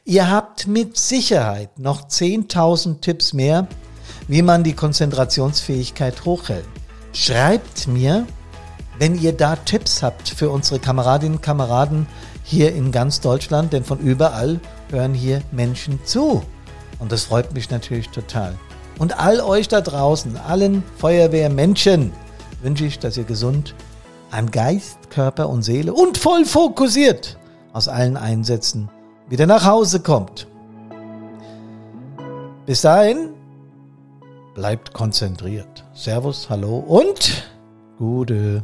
Ihr 0.04 0.30
habt 0.30 0.68
mit 0.68 0.98
Sicherheit 0.98 1.80
noch 1.80 2.08
10.000 2.08 3.02
Tipps 3.02 3.34
mehr, 3.34 3.68
wie 4.28 4.42
man 4.42 4.64
die 4.64 4.74
Konzentrationsfähigkeit 4.74 6.26
hochhält. 6.26 6.66
Schreibt 7.14 7.88
mir, 7.88 8.26
wenn 9.00 9.20
ihr 9.20 9.34
da 9.34 9.56
Tipps 9.56 10.04
habt 10.04 10.30
für 10.30 10.50
unsere 10.50 10.80
Kameradinnen 10.80 11.38
und 11.38 11.42
Kameraden 11.42 12.08
hier 12.44 12.74
in 12.74 12.92
ganz 12.92 13.22
Deutschland, 13.22 13.74
denn 13.74 13.84
von 13.84 14.00
überall 14.00 14.60
hören 14.90 15.14
hier 15.14 15.42
Menschen 15.52 16.00
zu. 16.06 16.44
Und 17.00 17.12
das 17.12 17.24
freut 17.26 17.54
mich 17.54 17.70
natürlich 17.70 18.10
total. 18.10 18.56
Und 19.00 19.20
all 19.20 19.40
euch 19.42 19.68
da 19.68 19.82
draußen, 19.82 20.38
allen 20.38 20.84
Feuerwehrmenschen, 20.98 22.12
wünsche 22.62 22.86
ich, 22.86 23.00
dass 23.00 23.18
ihr 23.18 23.24
gesund 23.24 23.76
an 24.32 24.52
Geist, 24.52 25.10
Körper 25.10 25.50
und 25.50 25.64
Seele 25.64 25.94
und 25.94 26.18
voll 26.18 26.46
fokussiert 26.46 27.38
aus 27.72 27.88
allen 27.88 28.18
Einsätzen 28.18 28.90
wieder 29.30 29.46
nach 29.46 29.66
Hause 29.66 30.00
kommt. 30.00 30.48
Bis 32.66 32.82
dahin, 32.82 33.33
bleibt 34.54 34.94
konzentriert. 34.94 35.86
Servus, 35.94 36.50
hallo 36.50 36.78
und 36.78 37.50
gute. 37.98 38.64